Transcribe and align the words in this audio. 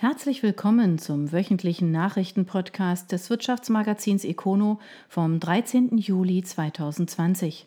Herzlich 0.00 0.42
willkommen 0.42 0.98
zum 0.98 1.30
wöchentlichen 1.30 1.90
Nachrichtenpodcast 1.90 3.12
des 3.12 3.28
Wirtschaftsmagazins 3.28 4.24
Econo 4.24 4.80
vom 5.10 5.40
13. 5.40 5.98
Juli 5.98 6.42
2020. 6.42 7.66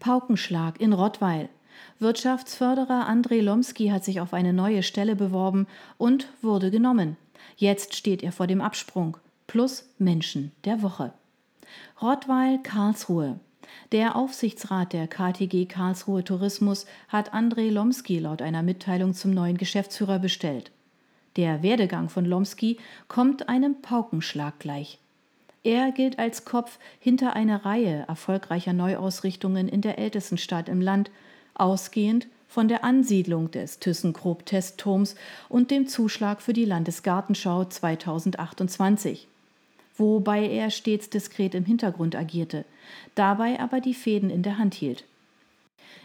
Paukenschlag 0.00 0.80
in 0.80 0.94
Rottweil. 0.94 1.50
Wirtschaftsförderer 1.98 3.10
André 3.10 3.42
Lomski 3.42 3.88
hat 3.88 4.04
sich 4.06 4.22
auf 4.22 4.32
eine 4.32 4.54
neue 4.54 4.82
Stelle 4.82 5.14
beworben 5.14 5.66
und 5.98 6.28
wurde 6.40 6.70
genommen. 6.70 7.18
Jetzt 7.58 7.94
steht 7.94 8.22
er 8.22 8.32
vor 8.32 8.46
dem 8.46 8.62
Absprung. 8.62 9.18
Plus 9.46 9.86
Menschen 9.98 10.52
der 10.64 10.80
Woche. 10.80 11.12
Rottweil 12.00 12.58
Karlsruhe. 12.62 13.38
Der 13.92 14.16
Aufsichtsrat 14.16 14.92
der 14.92 15.06
KTG 15.06 15.66
Karlsruhe 15.66 16.24
Tourismus 16.24 16.86
hat 17.08 17.34
André 17.34 17.70
Lomski 17.70 18.18
laut 18.18 18.42
einer 18.42 18.62
Mitteilung 18.62 19.14
zum 19.14 19.32
neuen 19.32 19.58
Geschäftsführer 19.58 20.18
bestellt. 20.18 20.70
Der 21.36 21.62
Werdegang 21.62 22.08
von 22.08 22.24
Lomski 22.24 22.78
kommt 23.08 23.48
einem 23.48 23.82
Paukenschlag 23.82 24.58
gleich. 24.58 24.98
Er 25.62 25.92
gilt 25.92 26.18
als 26.18 26.44
Kopf 26.44 26.78
hinter 27.00 27.34
einer 27.34 27.64
Reihe 27.64 28.04
erfolgreicher 28.08 28.72
Neuausrichtungen 28.72 29.68
in 29.68 29.80
der 29.80 29.98
ältesten 29.98 30.38
Stadt 30.38 30.68
im 30.68 30.80
Land, 30.80 31.10
ausgehend 31.54 32.28
von 32.48 32.68
der 32.68 32.84
Ansiedlung 32.84 33.50
des 33.50 33.80
ThyssenKrupp-Testturms 33.80 35.16
und 35.48 35.70
dem 35.70 35.88
Zuschlag 35.88 36.40
für 36.40 36.52
die 36.52 36.64
Landesgartenschau 36.64 37.64
2028 37.64 39.28
wobei 39.96 40.48
er 40.48 40.70
stets 40.70 41.10
diskret 41.10 41.54
im 41.54 41.64
Hintergrund 41.64 42.14
agierte, 42.16 42.64
dabei 43.14 43.60
aber 43.60 43.80
die 43.80 43.94
Fäden 43.94 44.30
in 44.30 44.42
der 44.42 44.58
Hand 44.58 44.74
hielt. 44.74 45.04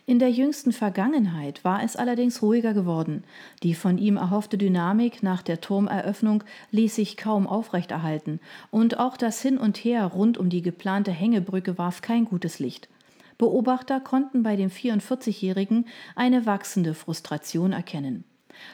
In 0.07 0.17
der 0.17 0.31
jüngsten 0.31 0.71
Vergangenheit 0.71 1.63
war 1.63 1.83
es 1.83 1.95
allerdings 1.95 2.41
ruhiger 2.41 2.73
geworden. 2.73 3.23
Die 3.61 3.75
von 3.75 3.97
ihm 3.97 4.17
erhoffte 4.17 4.57
Dynamik 4.57 5.21
nach 5.21 5.43
der 5.43 5.61
Turmeröffnung 5.61 6.43
ließ 6.71 6.95
sich 6.95 7.17
kaum 7.17 7.45
aufrechterhalten, 7.47 8.39
und 8.71 8.97
auch 8.97 9.15
das 9.15 9.41
Hin 9.41 9.57
und 9.57 9.77
Her 9.77 10.05
rund 10.05 10.37
um 10.37 10.49
die 10.49 10.63
geplante 10.63 11.11
Hängebrücke 11.11 11.77
warf 11.77 12.01
kein 12.01 12.25
gutes 12.25 12.59
Licht. 12.59 12.89
Beobachter 13.37 13.99
konnten 13.99 14.43
bei 14.43 14.55
dem 14.55 14.69
44-Jährigen 14.69 15.85
eine 16.15 16.45
wachsende 16.45 16.93
Frustration 16.93 17.71
erkennen. 17.71 18.23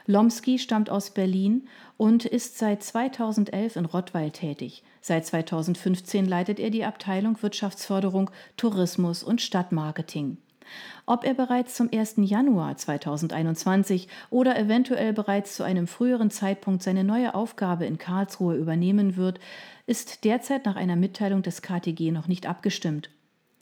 Lomski 0.05 0.59
stammt 0.59 0.89
aus 0.89 1.11
Berlin 1.11 1.67
und 1.97 2.25
ist 2.25 2.57
seit 2.57 2.83
2011 2.83 3.75
in 3.75 3.85
Rottweil 3.85 4.31
tätig. 4.31 4.83
Seit 5.07 5.25
2015 5.25 6.25
leitet 6.25 6.59
er 6.59 6.69
die 6.69 6.83
Abteilung 6.83 7.41
Wirtschaftsförderung, 7.41 8.29
Tourismus 8.57 9.23
und 9.23 9.41
Stadtmarketing. 9.41 10.35
Ob 11.05 11.23
er 11.23 11.33
bereits 11.33 11.75
zum 11.75 11.89
1. 11.89 12.15
Januar 12.17 12.75
2021 12.75 14.09
oder 14.29 14.59
eventuell 14.59 15.13
bereits 15.13 15.55
zu 15.55 15.63
einem 15.63 15.87
früheren 15.87 16.29
Zeitpunkt 16.29 16.83
seine 16.83 17.05
neue 17.05 17.35
Aufgabe 17.35 17.85
in 17.85 17.97
Karlsruhe 17.97 18.57
übernehmen 18.57 19.15
wird, 19.15 19.39
ist 19.85 20.25
derzeit 20.25 20.65
nach 20.65 20.75
einer 20.75 20.97
Mitteilung 20.97 21.41
des 21.41 21.61
KTG 21.61 22.11
noch 22.11 22.27
nicht 22.27 22.45
abgestimmt. 22.45 23.09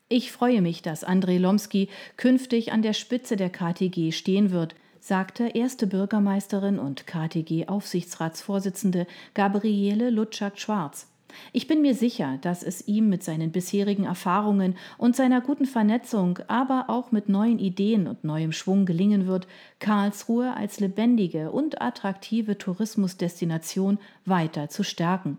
Ich 0.09 0.31
freue 0.31 0.63
mich, 0.63 0.81
dass 0.81 1.05
André 1.05 1.37
Lomski 1.37 1.89
künftig 2.17 2.71
an 2.71 2.81
der 2.81 2.93
Spitze 2.93 3.35
der 3.35 3.51
KTG 3.51 4.13
stehen 4.13 4.49
wird, 4.49 4.73
sagte 4.99 5.49
erste 5.49 5.85
Bürgermeisterin 5.85 6.79
und 6.79 7.05
KTG-Aufsichtsratsvorsitzende 7.05 9.05
Gabriele 9.35 10.09
Lutschak-Schwarz. 10.09 11.09
Ich 11.53 11.67
bin 11.67 11.81
mir 11.81 11.95
sicher, 11.95 12.37
dass 12.41 12.63
es 12.63 12.87
ihm 12.87 13.09
mit 13.09 13.23
seinen 13.23 13.51
bisherigen 13.51 14.05
Erfahrungen 14.05 14.75
und 14.97 15.15
seiner 15.15 15.41
guten 15.41 15.65
Vernetzung, 15.65 16.39
aber 16.47 16.85
auch 16.87 17.11
mit 17.11 17.29
neuen 17.29 17.59
Ideen 17.59 18.07
und 18.07 18.23
neuem 18.23 18.51
Schwung 18.51 18.85
gelingen 18.85 19.27
wird, 19.27 19.47
Karlsruhe 19.79 20.55
als 20.55 20.79
lebendige 20.79 21.51
und 21.51 21.81
attraktive 21.81 22.57
Tourismusdestination 22.57 23.99
weiter 24.25 24.69
zu 24.69 24.83
stärken. 24.83 25.37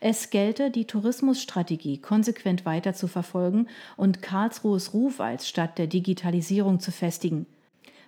Es 0.00 0.30
gelte, 0.30 0.70
die 0.70 0.86
Tourismusstrategie 0.86 1.98
konsequent 1.98 2.64
weiter 2.64 2.94
zu 2.94 3.08
verfolgen 3.08 3.66
und 3.96 4.22
Karlsruhes 4.22 4.94
Ruf 4.94 5.20
als 5.20 5.48
Stadt 5.48 5.78
der 5.78 5.86
Digitalisierung 5.86 6.80
zu 6.80 6.92
festigen. 6.92 7.46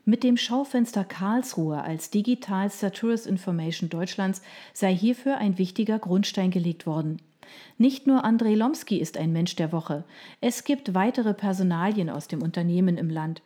Mit 0.09 0.23
dem 0.23 0.37
Schaufenster 0.37 1.03
Karlsruhe 1.03 1.83
als 1.83 2.11
digitalster 2.11 2.93
Tourist 2.93 3.27
Information 3.27 3.91
Deutschlands 3.91 4.41
sei 4.73 4.95
hierfür 4.95 5.39
ein 5.39 5.59
wichtiger 5.59 5.99
Grundstein 5.99 6.53
gelegt 6.53 6.87
worden. 6.87 7.21
Nicht 7.77 8.07
nur 8.07 8.25
André 8.25 8.55
Lomski 8.55 8.99
ist 8.99 9.17
ein 9.17 9.33
Mensch 9.33 9.57
der 9.57 9.73
Woche. 9.73 10.05
Es 10.41 10.63
gibt 10.63 10.95
weitere 10.95 11.35
Personalien 11.35 12.09
aus 12.09 12.29
dem 12.29 12.41
Unternehmen 12.41 12.99
im 12.99 13.11
Land. 13.11 13.43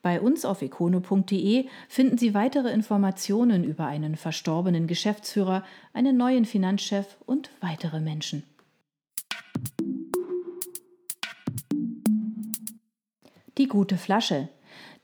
Bei 0.00 0.18
uns 0.18 0.46
auf 0.46 0.62
econo.de 0.62 1.66
finden 1.90 2.16
Sie 2.16 2.32
weitere 2.32 2.72
Informationen 2.72 3.62
über 3.62 3.84
einen 3.84 4.16
verstorbenen 4.16 4.86
Geschäftsführer, 4.86 5.62
einen 5.92 6.16
neuen 6.16 6.46
Finanzchef 6.46 7.18
und 7.26 7.50
weitere 7.60 8.00
Menschen. 8.00 8.44
Die 13.58 13.68
gute 13.68 13.98
Flasche. 13.98 14.48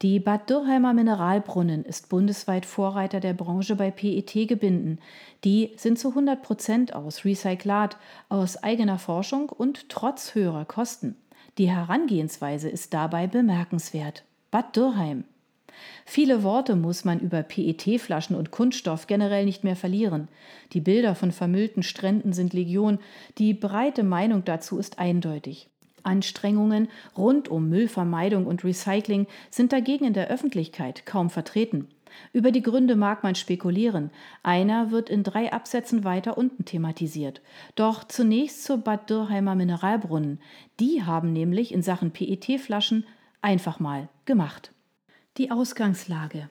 Die 0.03 0.19
Bad 0.19 0.51
Dürheimer 0.51 0.93
Mineralbrunnen 0.93 1.85
ist 1.85 2.09
bundesweit 2.09 2.67
Vorreiter 2.67 3.21
der 3.21 3.33
Branche 3.33 3.77
bei 3.77 3.91
PET-Gebinden. 3.91 4.99
Die 5.45 5.71
sind 5.77 5.99
zu 5.99 6.09
100 6.09 6.43
Prozent 6.43 6.95
aus 6.95 7.25
Recyclat, 7.25 7.97
aus 8.29 8.63
eigener 8.63 8.99
Forschung 8.99 9.49
und 9.49 9.89
trotz 9.89 10.35
höherer 10.35 10.65
Kosten. 10.65 11.17
Die 11.59 11.71
Herangehensweise 11.71 12.69
ist 12.69 12.93
dabei 12.93 13.29
bemerkenswert. 13.29 14.25
Bad 14.51 14.77
Dürheim. 14.77 15.25
Viele 16.05 16.43
Worte 16.43 16.77
muss 16.77 17.05
man 17.05 17.21
über 17.21 17.43
PET-Flaschen 17.43 18.37
und 18.37 18.51
Kunststoff 18.51 19.07
generell 19.07 19.45
nicht 19.45 19.65
mehr 19.65 19.77
verlieren. 19.77 20.29
Die 20.73 20.81
Bilder 20.81 21.15
von 21.15 21.33
vermüllten 21.33 21.83
Stränden 21.83 22.33
sind 22.33 22.53
Legion. 22.53 22.99
Die 23.39 23.55
breite 23.55 24.03
Meinung 24.03 24.45
dazu 24.45 24.79
ist 24.79 24.99
eindeutig. 24.99 25.71
Anstrengungen 26.05 26.89
rund 27.17 27.49
um 27.49 27.69
Müllvermeidung 27.69 28.47
und 28.47 28.65
Recycling 28.65 29.27
sind 29.51 29.73
dagegen 29.73 30.05
in 30.05 30.13
der 30.13 30.29
Öffentlichkeit 30.29 31.07
kaum 31.07 31.31
vertreten. 31.31 31.89
Über 32.33 32.53
die 32.53 32.63
Gründe 32.63 32.97
mag 32.97 33.23
man 33.23 33.35
spekulieren. 33.35 34.11
Einer 34.43 34.91
wird 34.91 35.11
in 35.11 35.23
drei 35.23 35.53
Absätzen 35.53 36.05
weiter 36.05 36.39
unten 36.39 36.65
thematisiert. 36.65 37.41
Doch 37.75 38.05
zunächst 38.05 38.65
zur 38.65 38.79
Bad 38.79 39.11
Dürheimer 39.11 39.55
Mineralbrunnen. 39.55 40.41
Die 40.81 41.03
haben 41.03 41.33
nämlich 41.33 41.73
in 41.73 41.83
Sachen 41.83 42.13
PET-Flaschen 42.13 43.05
einfach 43.43 43.81
mal 43.81 44.09
gemacht. 44.25 44.73
Die 45.39 45.51
Ausgangslage. 45.51 46.49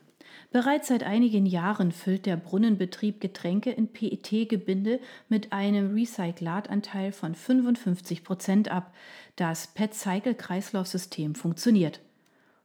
Bereits 0.53 0.89
seit 0.89 1.01
einigen 1.01 1.47
Jahren 1.47 1.91
füllt 1.91 2.27
der 2.27 2.37
Brunnenbetrieb 2.37 3.19
Getränke 3.19 3.71
in 3.71 3.87
PET-Gebinde 3.87 4.99
mit 5.27 5.51
einem 5.51 5.95
Recyclatanteil 5.95 7.11
von 7.11 7.33
55 7.33 8.23
Prozent 8.23 8.69
ab. 8.69 8.93
Das 9.35 9.65
PET-Cycle-Kreislaufsystem 9.73 11.33
funktioniert. 11.33 12.01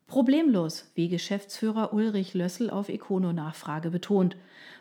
Problemlos, 0.07 0.91
wie 0.97 1.09
Geschäftsführer 1.09 1.95
Ulrich 1.95 2.35
Lössel 2.35 2.69
auf 2.69 2.91
Econo-Nachfrage 2.91 3.89
betont. 3.89 4.37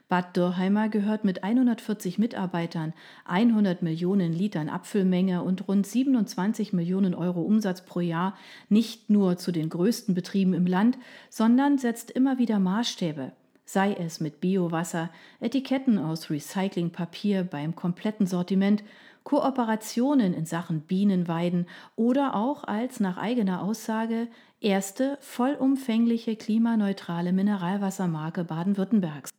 Bad 0.10 0.38
Dürheimer 0.38 0.88
gehört 0.88 1.26
mit 1.26 1.44
140 1.44 2.18
Mitarbeitern, 2.18 2.94
100 3.26 3.82
Millionen 3.82 4.32
Litern 4.32 4.70
Abfüllmenge 4.70 5.44
und 5.44 5.68
rund 5.68 5.86
27 5.86 6.72
Millionen 6.72 7.14
Euro 7.14 7.42
Umsatz 7.42 7.82
pro 7.82 8.00
Jahr 8.00 8.38
nicht 8.70 9.10
nur 9.10 9.38
zu 9.38 9.52
den 9.52 9.70
größten 9.70 10.16
Betrieben 10.16 10.54
im 10.54 10.66
Land, 10.66 10.98
sondern 11.30 11.78
setzt 11.78 12.12
immer 12.12 12.38
wieder 12.38 12.60
Maßstäbe 12.60 13.34
sei 13.68 13.94
es 13.94 14.22
mit 14.22 14.40
Biowasser, 14.40 15.10
Etiketten 15.42 16.00
aus 16.00 16.30
Recyclingpapier 16.30 17.44
beim 17.44 17.76
kompletten 17.76 18.26
Sortiment, 18.26 18.82
Kooperationen 19.24 20.34
in 20.34 20.46
Sachen 20.46 20.82
Bienenweiden 20.82 21.68
oder 21.98 22.34
auch 22.34 22.64
als 22.64 23.02
nach 23.02 23.18
eigener 23.18 23.62
Aussage 23.62 24.30
erste 24.62 25.18
vollumfängliche 25.20 26.38
klimaneutrale 26.38 27.34
Mineralwassermarke 27.34 28.46
Baden-Württembergs. 28.46 29.32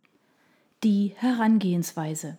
Die 0.84 1.12
Herangehensweise. 1.16 2.38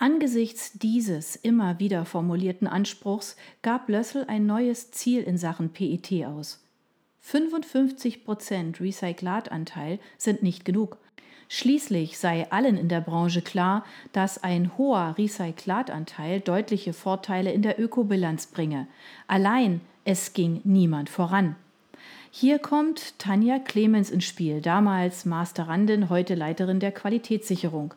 Angesichts 0.00 0.72
dieses 0.72 1.36
immer 1.36 1.78
wieder 1.78 2.04
formulierten 2.04 2.66
Anspruchs 2.66 3.36
gab 3.62 3.88
Lössel 3.88 4.24
ein 4.26 4.46
neues 4.46 4.90
Ziel 4.90 5.22
in 5.22 5.38
Sachen 5.38 5.70
PET 5.72 6.26
aus. 6.26 6.60
55% 7.24 8.80
Recyclatanteil 8.80 10.00
sind 10.16 10.42
nicht 10.42 10.64
genug. 10.64 10.98
Schließlich 11.48 12.18
sei 12.18 12.50
allen 12.50 12.76
in 12.76 12.88
der 12.88 13.00
Branche 13.00 13.42
klar, 13.42 13.84
dass 14.12 14.42
ein 14.42 14.76
hoher 14.76 15.14
Recyclatanteil 15.16 16.40
deutliche 16.40 16.92
Vorteile 16.92 17.52
in 17.52 17.62
der 17.62 17.80
Ökobilanz 17.80 18.46
bringe. 18.46 18.88
Allein 19.28 19.82
es 20.04 20.32
ging 20.32 20.62
niemand 20.64 21.10
voran. 21.10 21.54
Hier 22.40 22.60
kommt 22.60 23.18
Tanja 23.18 23.58
Clemens 23.58 24.10
ins 24.10 24.24
Spiel, 24.24 24.60
damals 24.60 25.24
Masterandin, 25.24 26.08
heute 26.08 26.36
Leiterin 26.36 26.78
der 26.78 26.92
Qualitätssicherung. 26.92 27.94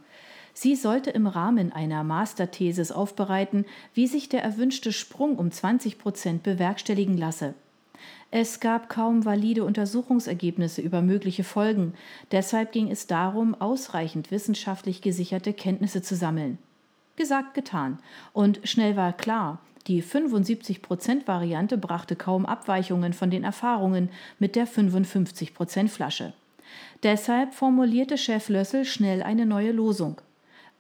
Sie 0.56 0.76
sollte 0.76 1.12
im 1.12 1.28
Rahmen 1.28 1.72
einer 1.72 2.04
Masterthesis 2.04 2.92
aufbereiten, 2.92 3.66
wie 3.94 4.08
sich 4.08 4.30
der 4.30 4.42
erwünschte 4.42 4.94
Sprung 4.94 5.38
um 5.38 5.52
20 5.52 6.00
Prozent 6.00 6.42
bewerkstelligen 6.42 7.20
lasse. 7.20 7.54
Es 8.32 8.60
gab 8.60 8.90
kaum 8.90 9.26
valide 9.26 9.64
Untersuchungsergebnisse 9.64 10.82
über 10.82 11.04
mögliche 11.04 11.44
Folgen, 11.44 11.94
deshalb 12.32 12.72
ging 12.72 12.90
es 12.90 13.06
darum, 13.06 13.54
ausreichend 13.54 14.32
wissenschaftlich 14.32 15.04
gesicherte 15.04 15.54
Kenntnisse 15.54 16.02
zu 16.02 16.16
sammeln. 16.16 16.58
Gesagt, 17.16 17.54
getan. 17.54 18.00
Und 18.34 18.60
schnell 18.64 18.96
war 18.96 19.14
klar, 19.14 19.60
die 19.83 20.04
75%-Variante 20.04 21.78
brachte 21.78 22.16
kaum 22.16 22.45
Abweichungen 22.45 23.13
von 23.13 23.30
den 23.30 23.44
Erfahrungen 23.44 24.10
mit 24.39 24.56
der 24.56 24.68
55%-Flasche. 24.68 26.33
Deshalb 27.04 27.54
formulierte 27.54 28.18
Chef 28.18 28.50
Lössel 28.50 28.86
schnell 28.86 29.24
eine 29.24 29.45
neue 29.45 29.72
Losung. 29.72 30.22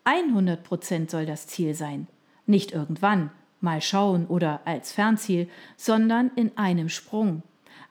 100% 0.05 1.09
soll 1.09 1.25
das 1.25 1.47
Ziel 1.47 1.73
sein. 1.73 2.07
Nicht 2.45 2.71
irgendwann, 2.71 3.31
mal 3.59 3.81
schauen 3.81 4.25
oder 4.27 4.61
als 4.65 4.91
Fernziel, 4.91 5.47
sondern 5.77 6.31
in 6.35 6.57
einem 6.57 6.89
Sprung. 6.89 7.43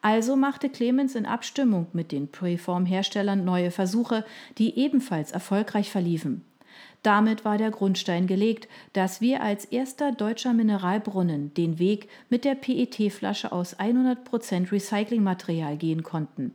Also 0.02 0.34
machte 0.34 0.70
Clemens 0.70 1.14
in 1.14 1.26
Abstimmung 1.26 1.86
mit 1.92 2.10
den 2.10 2.28
Preform-Herstellern 2.28 3.44
neue 3.44 3.70
Versuche, 3.70 4.24
die 4.58 4.78
ebenfalls 4.78 5.30
erfolgreich 5.32 5.90
verliefen. 5.90 6.44
Damit 7.02 7.46
war 7.46 7.56
der 7.56 7.70
Grundstein 7.70 8.26
gelegt, 8.26 8.68
dass 8.92 9.20
wir 9.22 9.42
als 9.42 9.64
erster 9.64 10.12
deutscher 10.12 10.52
Mineralbrunnen 10.52 11.54
den 11.54 11.78
Weg 11.78 12.08
mit 12.28 12.44
der 12.44 12.54
PET-Flasche 12.54 13.52
aus 13.52 13.78
100% 13.78 14.70
Recyclingmaterial 14.70 15.78
gehen 15.78 16.02
konnten. 16.02 16.52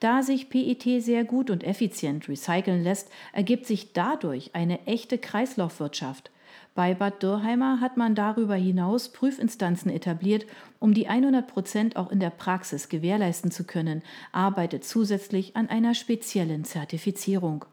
Da 0.00 0.22
sich 0.22 0.50
PET 0.50 1.02
sehr 1.02 1.24
gut 1.24 1.48
und 1.48 1.64
effizient 1.64 2.28
recyceln 2.28 2.82
lässt, 2.82 3.08
ergibt 3.32 3.66
sich 3.66 3.92
dadurch 3.92 4.54
eine 4.54 4.84
echte 4.86 5.16
Kreislaufwirtschaft. 5.16 6.30
Bei 6.74 6.92
Bad 6.92 7.22
Dürheimer 7.22 7.80
hat 7.80 7.96
man 7.96 8.14
darüber 8.14 8.56
hinaus 8.56 9.10
Prüfinstanzen 9.10 9.90
etabliert, 9.90 10.44
um 10.80 10.92
die 10.92 11.06
100 11.06 11.46
Prozent 11.46 11.96
auch 11.96 12.10
in 12.10 12.18
der 12.18 12.30
Praxis 12.30 12.88
gewährleisten 12.88 13.50
zu 13.50 13.64
können, 13.64 14.02
arbeitet 14.32 14.84
zusätzlich 14.84 15.54
an 15.54 15.68
einer 15.68 15.94
speziellen 15.94 16.64
Zertifizierung. 16.64 17.64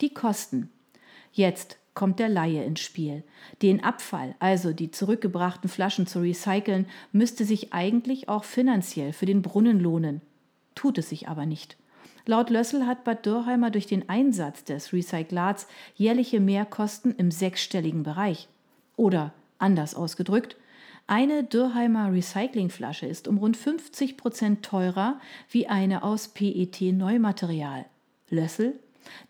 Die 0.00 0.12
Kosten. 0.12 0.70
Jetzt 1.32 1.78
kommt 1.94 2.18
der 2.18 2.28
Laie 2.28 2.64
ins 2.64 2.80
Spiel. 2.80 3.22
Den 3.60 3.82
Abfall, 3.82 4.34
also 4.38 4.72
die 4.72 4.90
zurückgebrachten 4.90 5.68
Flaschen 5.68 6.06
zu 6.06 6.20
recyceln, 6.20 6.86
müsste 7.12 7.44
sich 7.44 7.72
eigentlich 7.72 8.28
auch 8.28 8.44
finanziell 8.44 9.12
für 9.12 9.26
den 9.26 9.42
Brunnen 9.42 9.80
lohnen. 9.80 10.20
Tut 10.74 10.98
es 10.98 11.08
sich 11.08 11.28
aber 11.28 11.46
nicht. 11.46 11.76
Laut 12.24 12.50
Lössel 12.50 12.86
hat 12.86 13.04
Bad 13.04 13.26
Dürheimer 13.26 13.70
durch 13.70 13.86
den 13.86 14.08
Einsatz 14.08 14.64
des 14.64 14.92
Recyclats 14.92 15.66
jährliche 15.96 16.40
Mehrkosten 16.40 17.14
im 17.16 17.30
sechsstelligen 17.30 18.04
Bereich. 18.04 18.48
Oder 18.96 19.32
anders 19.58 19.94
ausgedrückt, 19.94 20.56
eine 21.08 21.42
Dürheimer 21.42 22.12
Recyclingflasche 22.12 23.06
ist 23.06 23.26
um 23.26 23.38
rund 23.38 23.56
50 23.56 24.16
Prozent 24.16 24.62
teurer 24.62 25.20
wie 25.50 25.66
eine 25.66 26.04
aus 26.04 26.28
PET-Neumaterial. 26.28 27.86
Lössel 28.30 28.78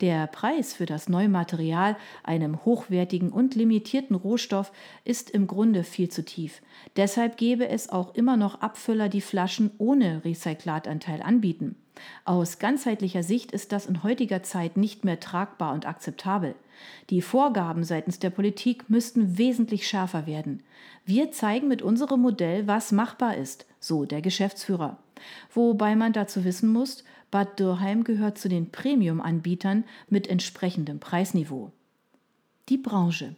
der 0.00 0.26
Preis 0.26 0.74
für 0.74 0.86
das 0.86 1.08
Neumaterial, 1.08 1.96
einem 2.22 2.64
hochwertigen 2.64 3.30
und 3.30 3.54
limitierten 3.54 4.16
Rohstoff, 4.16 4.72
ist 5.04 5.30
im 5.30 5.46
Grunde 5.46 5.84
viel 5.84 6.08
zu 6.08 6.24
tief. 6.24 6.62
Deshalb 6.96 7.36
gäbe 7.36 7.68
es 7.68 7.88
auch 7.88 8.14
immer 8.14 8.36
noch 8.36 8.60
Abfüller, 8.60 9.08
die 9.08 9.20
Flaschen 9.20 9.70
ohne 9.78 10.24
Recyclatanteil 10.24 11.22
anbieten. 11.22 11.76
Aus 12.24 12.58
ganzheitlicher 12.58 13.22
Sicht 13.22 13.52
ist 13.52 13.72
das 13.72 13.86
in 13.86 14.02
heutiger 14.02 14.42
Zeit 14.42 14.76
nicht 14.76 15.04
mehr 15.04 15.20
tragbar 15.20 15.72
und 15.72 15.86
akzeptabel. 15.86 16.54
Die 17.10 17.22
Vorgaben 17.22 17.84
seitens 17.84 18.18
der 18.18 18.30
Politik 18.30 18.88
müssten 18.88 19.38
wesentlich 19.38 19.86
schärfer 19.86 20.26
werden. 20.26 20.62
Wir 21.04 21.32
zeigen 21.32 21.68
mit 21.68 21.82
unserem 21.82 22.20
Modell, 22.20 22.66
was 22.66 22.92
machbar 22.92 23.36
ist, 23.36 23.66
so 23.78 24.04
der 24.04 24.22
Geschäftsführer. 24.22 24.98
Wobei 25.52 25.96
man 25.96 26.12
dazu 26.12 26.44
wissen 26.44 26.72
muss, 26.72 27.04
Bad 27.32 27.58
Dürheim 27.58 28.04
gehört 28.04 28.36
zu 28.36 28.50
den 28.50 28.70
Premium-Anbietern 28.70 29.84
mit 30.10 30.28
entsprechendem 30.28 31.00
Preisniveau. 31.00 31.72
Die 32.68 32.76
Branche. 32.76 33.36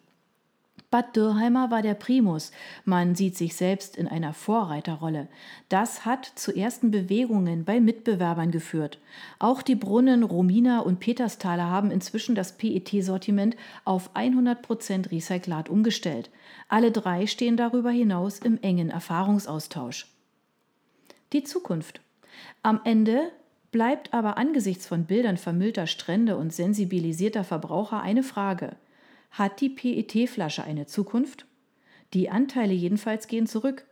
Bad 0.91 1.15
Dürheimer 1.15 1.71
war 1.71 1.81
der 1.81 1.95
Primus. 1.95 2.51
Man 2.85 3.15
sieht 3.15 3.37
sich 3.37 3.55
selbst 3.55 3.97
in 3.97 4.09
einer 4.09 4.33
Vorreiterrolle. 4.33 5.29
Das 5.69 6.05
hat 6.05 6.25
zu 6.25 6.53
ersten 6.53 6.91
Bewegungen 6.91 7.65
bei 7.65 7.79
Mitbewerbern 7.79 8.51
geführt. 8.51 8.99
Auch 9.39 9.63
die 9.63 9.77
Brunnen 9.77 10.25
Romina 10.25 10.81
und 10.81 10.99
Petersthaler 10.99 11.71
haben 11.71 11.93
inzwischen 11.93 12.35
das 12.35 12.57
PET-Sortiment 12.57 13.57
auf 13.85 14.11
100% 14.17 15.13
Recyclat 15.13 15.69
umgestellt. 15.69 16.31
Alle 16.69 16.91
drei 16.91 17.29
stehen 17.29 17.57
darüber 17.57 17.93
hinaus 17.93 18.41
im 18.41 18.61
engen 18.61 18.91
Erfahrungsaustausch. 18.91 20.09
Die 21.33 21.45
Zukunft. 21.45 22.01
Am 22.65 22.81
Ende 22.83 23.31
bleibt 23.75 24.15
aber 24.15 24.39
angesichts 24.39 24.87
von 24.87 25.05
Bildern 25.05 25.37
vermüllter 25.37 25.89
Strände 25.89 26.37
und 26.37 26.53
sensibilisierter 26.53 27.43
Verbraucher 27.43 28.01
eine 28.01 28.23
Frage. 28.23 28.77
Hat 29.33 29.61
die 29.61 29.69
PET-Flasche 29.69 30.63
eine 30.63 30.87
Zukunft? 30.87 31.45
Die 32.13 32.31
Anteile 32.31 32.73
jedenfalls 32.73 33.27
gehen 33.27 33.49
zurück. 33.49 33.85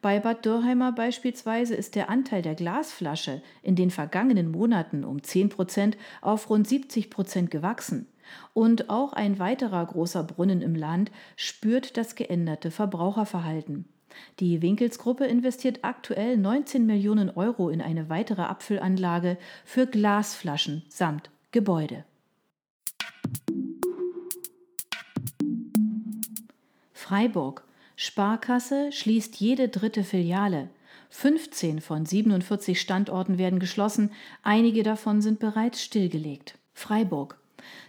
Bei 0.00 0.20
Bad 0.20 0.46
Dürheimer 0.46 0.90
beispielsweise 0.92 1.74
ist 1.74 1.96
der 1.96 2.08
Anteil 2.08 2.40
der 2.40 2.54
Glasflasche 2.54 3.42
in 3.62 3.76
den 3.76 3.90
vergangenen 3.90 4.50
Monaten 4.50 5.04
um 5.04 5.22
10 5.22 5.50
Prozent 5.50 5.98
auf 6.22 6.48
rund 6.48 6.66
70 6.66 7.10
Prozent 7.10 7.50
gewachsen. 7.50 8.08
Und 8.54 8.88
auch 8.88 9.12
ein 9.12 9.38
weiterer 9.38 9.84
großer 9.84 10.24
Brunnen 10.24 10.62
im 10.62 10.74
Land 10.74 11.10
spürt 11.36 11.98
das 11.98 12.14
geänderte 12.14 12.70
Verbraucherverhalten. 12.70 13.84
Die 14.40 14.62
Winkelsgruppe 14.62 15.24
investiert 15.24 15.80
aktuell 15.82 16.36
19 16.36 16.86
Millionen 16.86 17.30
Euro 17.30 17.68
in 17.68 17.80
eine 17.80 18.08
weitere 18.08 18.42
Abfüllanlage 18.42 19.38
für 19.64 19.86
Glasflaschen 19.86 20.82
samt 20.88 21.30
Gebäude. 21.52 22.04
Freiburg. 26.92 27.62
Sparkasse 27.94 28.90
schließt 28.92 29.36
jede 29.36 29.68
dritte 29.68 30.04
Filiale. 30.04 30.68
15 31.10 31.80
von 31.80 32.04
47 32.04 32.80
Standorten 32.80 33.38
werden 33.38 33.58
geschlossen, 33.58 34.10
einige 34.42 34.82
davon 34.82 35.22
sind 35.22 35.38
bereits 35.38 35.82
stillgelegt. 35.82 36.58
Freiburg. 36.74 37.38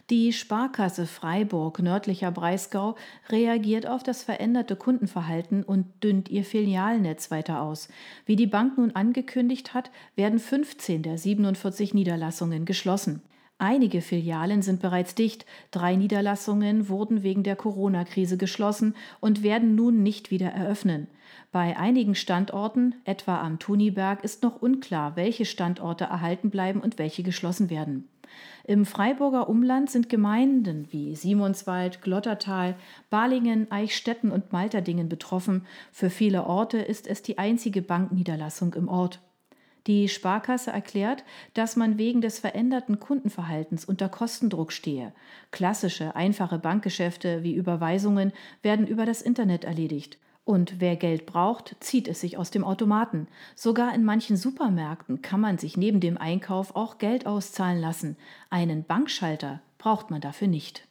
Die 0.09 0.31
Sparkasse 0.31 1.06
Freiburg 1.06 1.79
nördlicher 1.79 2.31
Breisgau 2.31 2.95
reagiert 3.29 3.88
auf 3.88 4.03
das 4.03 4.24
veränderte 4.24 4.75
Kundenverhalten 4.75 5.63
und 5.63 5.85
dünnt 6.03 6.29
ihr 6.29 6.45
Filialnetz 6.45 7.29
weiter 7.29 7.62
aus. 7.62 7.89
Wie 8.25 8.35
die 8.35 8.47
Bank 8.47 8.77
nun 8.77 8.91
angekündigt 8.95 9.74
hat, 9.74 9.91
werden 10.15 10.39
15 10.39 11.03
der 11.03 11.17
47 11.17 11.93
Niederlassungen 11.93 12.65
geschlossen. 12.65 13.22
Einige 13.60 14.01
Filialen 14.01 14.62
sind 14.62 14.81
bereits 14.81 15.15
dicht, 15.15 15.46
drei 15.72 15.96
Niederlassungen 15.96 16.89
wurden 16.89 17.24
wegen 17.24 17.41
der 17.41 17.55
Corona-Krise 17.55 18.38
geschlossen 18.38 18.96
und 19.19 19.41
werden 19.41 19.74
nun 19.74 20.03
nicht 20.03 20.29
wieder 20.29 20.50
eröffnen. 20.50 21.07
Bei 21.51 21.75
einigen 21.75 22.13
Standorten, 22.13 22.93
etwa 23.03 23.41
am 23.41 23.57
Tuniberg, 23.57 24.24
ist 24.24 24.43
noch 24.43 24.62
unklar, 24.62 25.15
welche 25.15 25.46
Standorte 25.46 26.03
erhalten 26.03 26.51
bleiben 26.51 26.81
und 26.81 27.00
welche 27.00 27.24
geschlossen 27.24 27.72
werden. 27.72 28.07
Im 28.69 28.86
Freiburger 28.86 29.47
Umland 29.47 29.89
sind 29.89 30.09
Gemeinden 30.09 30.91
wie 30.91 31.15
Simonswald, 31.15 32.01
Glottertal, 32.01 32.75
Balingen, 33.09 33.71
Eichstätten 33.71 34.29
und 34.29 34.51
Malterdingen 34.51 35.07
betroffen. 35.07 35.65
Für 35.93 36.09
viele 36.09 36.45
Orte 36.45 36.77
ist 36.79 37.07
es 37.07 37.21
die 37.21 37.38
einzige 37.38 37.81
Bankniederlassung 37.81 38.74
im 38.74 38.89
Ort. 38.89 39.21
Die 39.88 40.09
Sparkasse 40.09 40.71
erklärt, 40.71 41.24
dass 41.53 41.77
man 41.77 41.97
wegen 41.97 42.19
des 42.19 42.39
veränderten 42.39 43.00
Kundenverhaltens 43.00 43.86
unter 43.86 44.09
Kostendruck 44.09 44.74
stehe. 44.74 45.13
Klassische, 45.51 46.17
einfache 46.17 46.59
Bankgeschäfte 46.59 47.43
wie 47.43 47.55
Überweisungen 47.55 48.33
werden 48.63 48.86
über 48.86 49.05
das 49.05 49.21
Internet 49.21 49.63
erledigt. 49.63 50.17
Und 50.48 50.80
wer 50.80 50.96
Geld 50.96 51.25
braucht, 51.25 51.75
zieht 51.82 52.08
es 52.08 52.22
sich 52.22 52.38
aus 52.38 52.51
dem 52.51 52.63
Automaten. 52.63 53.27
Sogar 53.54 53.94
in 53.94 54.06
manchen 54.06 54.38
Supermärkten 54.38 55.22
kann 55.22 55.42
man 55.42 55.58
sich 55.58 55.75
neben 55.75 56.00
dem 56.00 56.18
Einkauf 56.18 56.74
auch 56.74 57.00
Geld 57.00 57.25
auszahlen 57.25 57.82
lassen. 57.82 58.16
Einen 58.50 58.86
Bankschalter 58.86 59.62
braucht 59.77 60.10
man 60.10 60.22
dafür 60.22 60.48
nicht. 60.48 60.88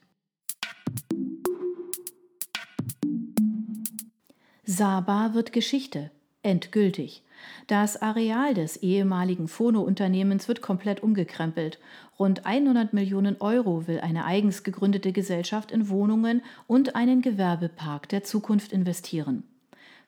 Saba 4.65 5.33
wird 5.33 5.55
Geschichte. 5.55 6.11
Endgültig. 6.43 7.23
Das 7.67 8.01
Areal 8.01 8.55
des 8.55 8.77
ehemaligen 8.79 9.49
Phono-Unternehmens 9.49 10.49
wird 10.49 10.63
komplett 10.63 11.03
umgekrempelt. 11.03 11.79
Rund 12.19 12.47
100 12.47 12.93
Millionen 12.93 13.37
Euro 13.41 13.87
will 13.87 14.01
eine 14.01 14.25
eigens 14.25 14.63
gegründete 14.63 15.13
Gesellschaft 15.13 15.71
in 15.71 15.89
Wohnungen 15.89 16.43
und 16.67 16.97
einen 16.97 17.23
Gewerbepark 17.23 18.09
der 18.09 18.25
Zukunft 18.25 18.73
investieren. 18.73 19.43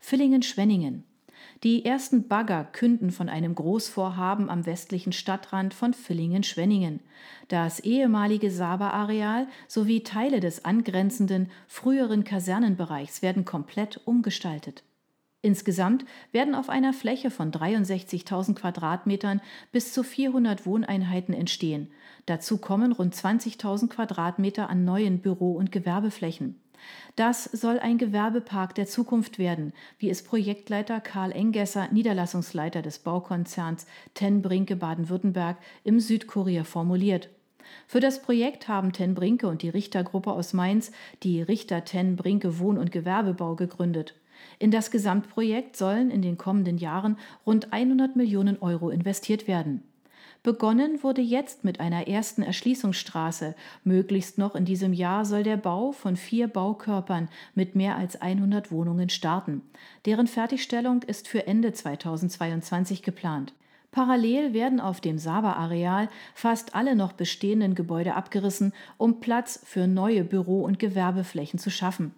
Villingen-Schwenningen. 0.00 1.04
Die 1.64 1.84
ersten 1.84 2.28
Bagger 2.28 2.64
künden 2.64 3.10
von 3.10 3.28
einem 3.28 3.54
Großvorhaben 3.54 4.48
am 4.48 4.64
westlichen 4.64 5.12
Stadtrand 5.12 5.74
von 5.74 5.92
Villingen-Schwenningen. 5.92 7.00
Das 7.48 7.80
ehemalige 7.80 8.50
Saba-Areal 8.50 9.48
sowie 9.66 10.02
Teile 10.04 10.38
des 10.38 10.64
angrenzenden 10.64 11.50
früheren 11.66 12.22
Kasernenbereichs 12.22 13.22
werden 13.22 13.44
komplett 13.44 14.00
umgestaltet. 14.04 14.84
Insgesamt 15.40 16.04
werden 16.32 16.56
auf 16.56 16.68
einer 16.68 16.92
Fläche 16.92 17.30
von 17.30 17.52
63.000 17.52 18.54
Quadratmetern 18.54 19.40
bis 19.70 19.92
zu 19.92 20.02
400 20.02 20.66
Wohneinheiten 20.66 21.32
entstehen. 21.32 21.92
Dazu 22.26 22.58
kommen 22.58 22.90
rund 22.90 23.14
20.000 23.14 23.88
Quadratmeter 23.88 24.68
an 24.68 24.84
neuen 24.84 25.20
Büro- 25.20 25.52
und 25.52 25.70
Gewerbeflächen. 25.70 26.60
Das 27.16 27.44
soll 27.44 27.78
ein 27.78 27.98
Gewerbepark 27.98 28.74
der 28.74 28.86
Zukunft 28.86 29.38
werden, 29.38 29.72
wie 29.98 30.10
es 30.10 30.22
Projektleiter 30.22 31.00
Karl 31.00 31.32
Engesser, 31.32 31.88
Niederlassungsleiter 31.92 32.82
des 32.82 33.00
Baukonzerns 33.00 33.86
Ten 34.14 34.42
Brinke 34.42 34.76
Baden-Württemberg 34.76 35.58
im 35.84 36.00
Südkurier 36.00 36.64
formuliert. 36.64 37.30
Für 37.86 38.00
das 38.00 38.22
Projekt 38.22 38.68
haben 38.68 38.92
Ten 38.92 39.14
Brinke 39.14 39.48
und 39.48 39.62
die 39.62 39.68
Richtergruppe 39.68 40.32
aus 40.32 40.52
Mainz 40.52 40.90
die 41.22 41.42
Richter 41.42 41.84
Ten 41.84 42.16
Brinke 42.16 42.58
Wohn- 42.58 42.78
und 42.78 42.92
Gewerbebau 42.92 43.56
gegründet. 43.56 44.14
In 44.58 44.70
das 44.70 44.90
Gesamtprojekt 44.90 45.76
sollen 45.76 46.10
in 46.10 46.22
den 46.22 46.38
kommenden 46.38 46.78
Jahren 46.78 47.18
rund 47.46 47.72
100 47.72 48.16
Millionen 48.16 48.58
Euro 48.60 48.90
investiert 48.90 49.46
werden. 49.46 49.82
Begonnen 50.42 51.02
wurde 51.02 51.20
jetzt 51.20 51.64
mit 51.64 51.80
einer 51.80 52.06
ersten 52.06 52.42
Erschließungsstraße. 52.42 53.54
Möglichst 53.84 54.38
noch 54.38 54.54
in 54.54 54.64
diesem 54.64 54.92
Jahr 54.92 55.24
soll 55.24 55.42
der 55.42 55.56
Bau 55.56 55.92
von 55.92 56.16
vier 56.16 56.46
Baukörpern 56.46 57.28
mit 57.54 57.74
mehr 57.74 57.96
als 57.96 58.20
100 58.20 58.70
Wohnungen 58.70 59.08
starten. 59.08 59.62
Deren 60.06 60.28
Fertigstellung 60.28 61.02
ist 61.02 61.26
für 61.26 61.46
Ende 61.46 61.72
2022 61.72 63.02
geplant. 63.02 63.52
Parallel 63.90 64.52
werden 64.52 64.80
auf 64.80 65.00
dem 65.00 65.18
Saba-Areal 65.18 66.08
fast 66.34 66.74
alle 66.74 66.94
noch 66.94 67.12
bestehenden 67.12 67.74
Gebäude 67.74 68.14
abgerissen, 68.14 68.72
um 68.96 69.18
Platz 69.18 69.60
für 69.64 69.86
neue 69.86 70.24
Büro- 70.24 70.62
und 70.62 70.78
Gewerbeflächen 70.78 71.58
zu 71.58 71.70
schaffen. 71.70 72.14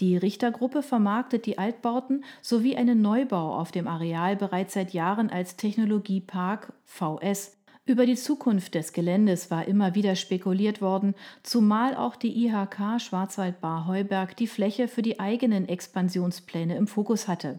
Die 0.00 0.16
Richtergruppe 0.16 0.82
vermarktet 0.82 1.46
die 1.46 1.58
Altbauten 1.58 2.24
sowie 2.40 2.76
einen 2.76 3.02
Neubau 3.02 3.54
auf 3.56 3.72
dem 3.72 3.86
Areal 3.86 4.36
bereits 4.36 4.74
seit 4.74 4.92
Jahren 4.92 5.30
als 5.30 5.56
Technologiepark 5.56 6.72
VS. 6.84 7.56
Über 7.84 8.06
die 8.06 8.14
Zukunft 8.14 8.76
des 8.76 8.92
Geländes 8.92 9.50
war 9.50 9.66
immer 9.66 9.96
wieder 9.96 10.14
spekuliert 10.14 10.80
worden, 10.80 11.14
zumal 11.42 11.96
auch 11.96 12.14
die 12.14 12.46
IHK 12.46 13.00
Schwarzwaldbar 13.00 13.88
Heuberg 13.88 14.36
die 14.36 14.46
Fläche 14.46 14.86
für 14.86 15.02
die 15.02 15.18
eigenen 15.18 15.68
Expansionspläne 15.68 16.76
im 16.76 16.86
Fokus 16.86 17.26
hatte. 17.26 17.58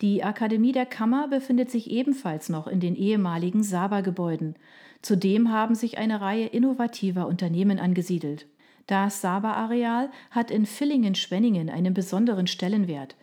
Die 0.00 0.22
Akademie 0.22 0.70
der 0.70 0.86
Kammer 0.86 1.26
befindet 1.26 1.72
sich 1.72 1.90
ebenfalls 1.90 2.48
noch 2.48 2.68
in 2.68 2.78
den 2.78 2.94
ehemaligen 2.94 3.64
Saba-Gebäuden. 3.64 4.54
Zudem 5.02 5.50
haben 5.50 5.74
sich 5.74 5.98
eine 5.98 6.20
Reihe 6.20 6.46
innovativer 6.46 7.26
Unternehmen 7.26 7.80
angesiedelt. 7.80 8.46
Das 8.86 9.20
Saba-Areal 9.20 10.10
hat 10.30 10.50
in 10.52 10.64
Villingen-Schwenningen 10.64 11.70
einen 11.70 11.92
besonderen 11.92 12.46
Stellenwert. 12.46 13.16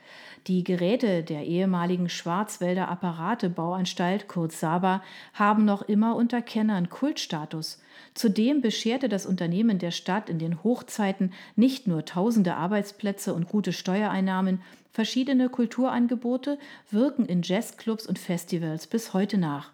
Die 0.47 0.65
Geräte 0.65 1.23
der 1.23 1.45
ehemaligen 1.45 2.09
Schwarzwälder 2.09 2.89
Apparatebauanstalt, 2.89 4.27
kurz 4.27 4.59
Saba, 4.59 5.01
haben 5.33 5.63
noch 5.63 5.83
immer 5.83 6.17
unter 6.17 6.41
Kennern 6.41 6.89
Kultstatus. 6.89 7.81
Zudem 8.13 8.59
bescherte 8.61 9.07
das 9.07 9.25
Unternehmen 9.25 9.79
der 9.79 9.91
Stadt 9.91 10.29
in 10.29 10.39
den 10.39 10.61
Hochzeiten 10.65 11.31
nicht 11.55 11.87
nur 11.87 12.03
tausende 12.03 12.55
Arbeitsplätze 12.55 13.33
und 13.33 13.47
gute 13.47 13.71
Steuereinnahmen, 13.71 14.61
verschiedene 14.91 15.47
Kulturangebote 15.47 16.59
wirken 16.91 17.25
in 17.25 17.41
Jazzclubs 17.41 18.05
und 18.05 18.19
Festivals 18.19 18.85
bis 18.85 19.13
heute 19.13 19.37
nach. 19.37 19.71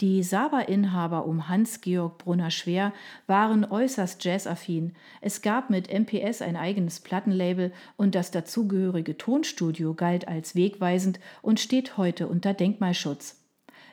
Die 0.00 0.22
Saba-Inhaber 0.22 1.26
um 1.26 1.48
Hans-Georg 1.48 2.16
Brunner-Schwer 2.18 2.94
waren 3.26 3.66
äußerst 3.66 4.24
jazzaffin. 4.24 4.94
Es 5.20 5.42
gab 5.42 5.68
mit 5.68 5.92
MPS 5.92 6.40
ein 6.40 6.56
eigenes 6.56 7.00
Plattenlabel 7.00 7.70
und 7.98 8.14
das 8.14 8.30
dazugehörige 8.30 9.18
Tonstudio 9.18 9.92
galt 9.92 10.26
als 10.26 10.54
wegweisend 10.54 11.20
und 11.42 11.60
steht 11.60 11.98
heute 11.98 12.28
unter 12.28 12.54
Denkmalschutz. 12.54 13.44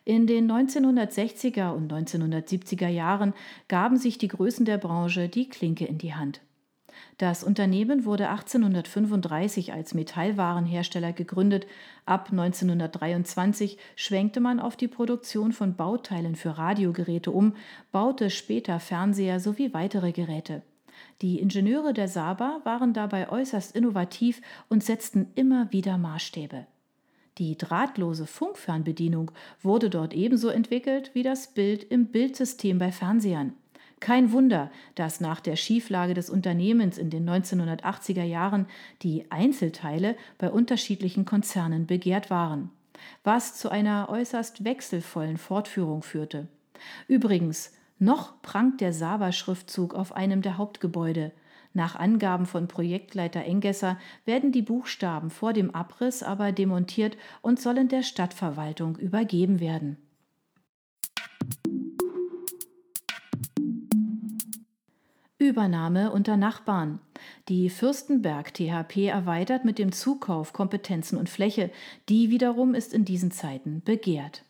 In 0.06 0.28
den 0.28 0.50
1960er 0.50 1.72
und 1.72 1.92
1970er 1.92 2.88
Jahren 2.88 3.34
gaben 3.68 3.98
sich 3.98 4.18
die 4.18 4.30
Größen 4.30 4.66
der 4.66 4.78
Branche 4.78 5.28
die 5.28 5.50
Klinke 5.50 5.84
in 5.84 5.98
die 5.98 6.14
Hand. 6.14 6.40
Das 7.18 7.44
Unternehmen 7.44 8.06
wurde 8.06 8.30
1835 8.30 9.74
als 9.74 9.94
Metallwarenhersteller 9.94 11.14
gegründet. 11.14 11.66
Ab 12.06 12.30
1923 12.32 13.78
schwenkte 13.96 14.40
man 14.40 14.60
auf 14.60 14.76
die 14.76 14.88
Produktion 14.88 15.52
von 15.52 15.76
Bauteilen 15.76 16.36
für 16.36 16.58
Radiogeräte 16.58 17.32
um, 17.32 17.56
baute 17.92 18.30
später 18.30 18.80
Fernseher 18.80 19.40
sowie 19.40 19.74
weitere 19.74 20.12
Geräte. 20.12 20.62
Die 21.22 21.40
Ingenieure 21.40 21.94
der 21.94 22.08
Saba 22.08 22.62
waren 22.64 22.94
dabei 22.94 23.30
äußerst 23.30 23.76
innovativ 23.76 24.42
und 24.70 24.84
setzten 24.84 25.28
immer 25.36 25.72
wieder 25.72 25.98
Maßstäbe. 25.98 26.68
Die 27.38 27.58
drahtlose 27.58 28.26
Funkfernbedienung 28.26 29.32
wurde 29.62 29.90
dort 29.90 30.14
ebenso 30.14 30.50
entwickelt 30.50 31.12
wie 31.14 31.24
das 31.24 31.54
Bild 31.54 31.84
im 31.84 32.08
Bildsystem 32.08 32.80
bei 32.80 32.92
Fernsehern. 32.92 33.54
Kein 34.00 34.32
Wunder, 34.32 34.70
dass 34.96 35.22
nach 35.22 35.40
der 35.40 35.56
Schieflage 35.56 36.14
des 36.14 36.30
Unternehmens 36.30 36.98
in 36.98 37.10
den 37.10 37.28
1980er 37.28 38.24
Jahren 38.24 38.68
die 39.02 39.26
Einzelteile 39.32 40.16
bei 40.38 40.52
unterschiedlichen 40.52 41.26
Konzernen 41.26 41.88
begehrt 41.88 42.30
waren, 42.30 42.70
was 43.24 43.56
zu 43.56 43.70
einer 43.70 44.08
äußerst 44.10 44.64
wechselvollen 44.64 45.38
Fortführung 45.38 46.04
führte. 46.04 46.48
Übrigens, 47.08 47.74
noch 48.00 48.40
prangt 48.44 48.82
der 48.82 48.94
Saba-Schriftzug 48.94 49.96
auf 49.96 50.16
einem 50.16 50.44
der 50.44 50.60
Hauptgebäude. 50.60 51.32
Nach 51.74 51.96
Angaben 51.96 52.46
von 52.46 52.68
Projektleiter 52.68 53.44
Engesser 53.44 53.98
werden 54.26 54.52
die 54.52 54.62
Buchstaben 54.62 55.32
vor 55.32 55.54
dem 55.54 55.74
Abriss 55.74 56.22
aber 56.22 56.52
demontiert 56.52 57.18
und 57.42 57.60
sollen 57.60 57.88
der 57.88 58.04
Stadtverwaltung 58.04 58.96
übergeben 58.98 59.60
werden. 59.60 59.98
Übernahme 65.40 66.12
unter 66.12 66.36
Nachbarn. 66.36 67.00
Die 67.48 67.70
Fürstenberg 67.70 68.54
THP 68.54 69.08
erweitert 69.08 69.66
mit 69.66 69.78
dem 69.78 69.92
Zukauf 69.92 70.52
Kompetenzen 70.52 71.18
und 71.18 71.30
Fläche. 71.30 71.70
Die 72.10 72.32
wiederum 72.32 72.74
ist 72.74 72.94
in 72.94 73.06
diesen 73.06 73.32
Zeiten 73.32 73.82
begehrt. 73.86 74.44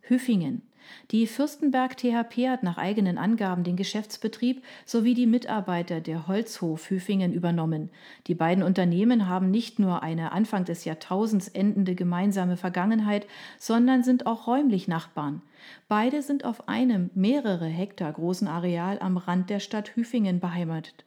Hüffingen. 0.00 0.62
Die 1.10 1.26
Fürstenberg 1.26 1.96
THP 1.96 2.48
hat 2.48 2.62
nach 2.62 2.78
eigenen 2.78 3.18
Angaben 3.18 3.64
den 3.64 3.76
Geschäftsbetrieb 3.76 4.62
sowie 4.84 5.14
die 5.14 5.26
Mitarbeiter 5.26 6.00
der 6.00 6.26
Holzhof 6.26 6.90
Hüfingen 6.90 7.32
übernommen. 7.32 7.90
Die 8.26 8.34
beiden 8.34 8.62
Unternehmen 8.62 9.28
haben 9.28 9.50
nicht 9.50 9.78
nur 9.78 10.02
eine 10.02 10.32
Anfang 10.32 10.64
des 10.64 10.84
Jahrtausends 10.84 11.48
endende 11.48 11.94
gemeinsame 11.94 12.56
Vergangenheit, 12.56 13.26
sondern 13.58 14.02
sind 14.02 14.26
auch 14.26 14.46
räumlich 14.46 14.88
Nachbarn. 14.88 15.42
Beide 15.88 16.22
sind 16.22 16.44
auf 16.44 16.68
einem 16.68 17.10
mehrere 17.14 17.66
Hektar 17.66 18.12
großen 18.12 18.48
Areal 18.48 18.98
am 19.00 19.16
Rand 19.16 19.50
der 19.50 19.60
Stadt 19.60 19.96
Hüfingen 19.96 20.40
beheimatet. 20.40 21.04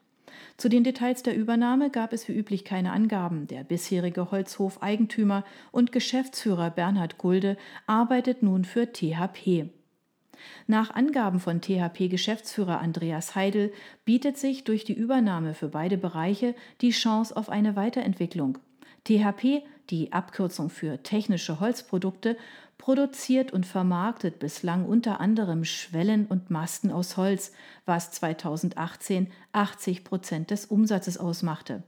Zu 0.58 0.70
den 0.70 0.84
Details 0.84 1.24
der 1.24 1.36
Übernahme 1.36 1.90
gab 1.90 2.14
es 2.14 2.28
wie 2.28 2.34
üblich 2.34 2.66
keine 2.66 2.92
Angaben. 2.92 3.48
Der 3.48 3.64
bisherige 3.64 4.32
Holzhof-Eigentümer 4.32 5.44
und 5.72 5.92
Geschäftsführer 5.92 6.70
Bernhard 6.70 7.18
Gulde 7.18 7.58
arbeitet 7.88 8.44
nun 8.44 8.66
für 8.66 8.92
THP. 8.92 9.70
Nach 10.68 10.92
Angaben 10.92 11.40
von 11.40 11.62
THP-Geschäftsführer 11.62 12.80
Andreas 12.80 13.36
Heidel 13.36 13.72
bietet 14.04 14.38
sich 14.38 14.64
durch 14.64 14.84
die 14.84 14.94
Übernahme 14.94 15.54
für 15.54 15.70
beide 15.70 15.98
Bereiche 15.98 16.56
die 16.82 16.92
Chance 16.92 17.36
auf 17.36 17.50
eine 17.50 17.76
Weiterentwicklung. 17.76 18.58
THP, 19.06 19.64
die 19.90 20.14
Abkürzung 20.14 20.70
für 20.70 21.04
technische 21.04 21.60
Holzprodukte, 21.60 22.38
produziert 22.86 23.52
und 23.52 23.66
vermarktet 23.66 24.38
bislang 24.38 24.86
unter 24.86 25.20
anderem 25.20 25.66
Schwellen 25.66 26.28
und 26.28 26.52
Masten 26.52 26.92
aus 26.92 27.18
Holz, 27.18 27.52
was 27.88 28.12
2018 28.12 29.32
80 29.54 30.04
Prozent 30.04 30.52
des 30.52 30.68
Umsatzes 30.68 31.18
ausmachte. 31.18 31.82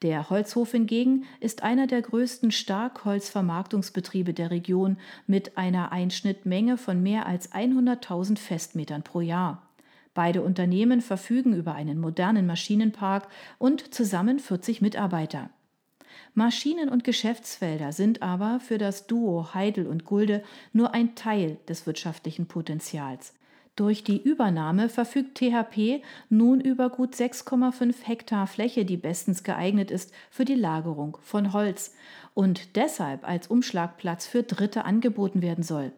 Der 0.00 0.30
Holzhof 0.30 0.70
hingegen 0.70 1.24
ist 1.40 1.62
einer 1.62 1.86
der 1.86 2.00
größten 2.00 2.50
Starkholzvermarktungsbetriebe 2.50 4.32
der 4.32 4.50
Region 4.50 4.96
mit 5.26 5.58
einer 5.58 5.92
Einschnittmenge 5.92 6.78
von 6.78 7.02
mehr 7.02 7.26
als 7.26 7.52
100.000 7.52 8.38
Festmetern 8.38 9.02
pro 9.02 9.20
Jahr. 9.20 9.60
Beide 10.14 10.40
Unternehmen 10.40 11.02
verfügen 11.02 11.52
über 11.52 11.74
einen 11.74 12.00
modernen 12.00 12.46
Maschinenpark 12.46 13.28
und 13.58 13.92
zusammen 13.92 14.38
40 14.38 14.80
Mitarbeiter. 14.80 15.50
Maschinen- 16.34 16.88
und 16.88 17.04
Geschäftsfelder 17.04 17.92
sind 17.92 18.22
aber 18.22 18.60
für 18.60 18.78
das 18.78 19.06
Duo 19.06 19.54
Heidel 19.54 19.86
und 19.86 20.04
Gulde 20.04 20.42
nur 20.72 20.94
ein 20.94 21.14
Teil 21.14 21.58
des 21.68 21.86
wirtschaftlichen 21.86 22.46
Potenzials. 22.46 23.34
Durch 23.74 24.04
die 24.04 24.22
Übernahme 24.22 24.90
verfügt 24.90 25.38
THP 25.38 26.02
nun 26.28 26.60
über 26.60 26.90
gut 26.90 27.14
6,5 27.14 27.94
Hektar 28.02 28.46
Fläche, 28.46 28.84
die 28.84 28.98
bestens 28.98 29.44
geeignet 29.44 29.90
ist 29.90 30.12
für 30.30 30.44
die 30.44 30.54
Lagerung 30.54 31.16
von 31.22 31.54
Holz 31.54 31.94
und 32.34 32.76
deshalb 32.76 33.26
als 33.26 33.46
Umschlagplatz 33.46 34.26
für 34.26 34.42
Dritte 34.42 34.84
angeboten 34.84 35.40
werden 35.40 35.64
soll. 35.64 35.92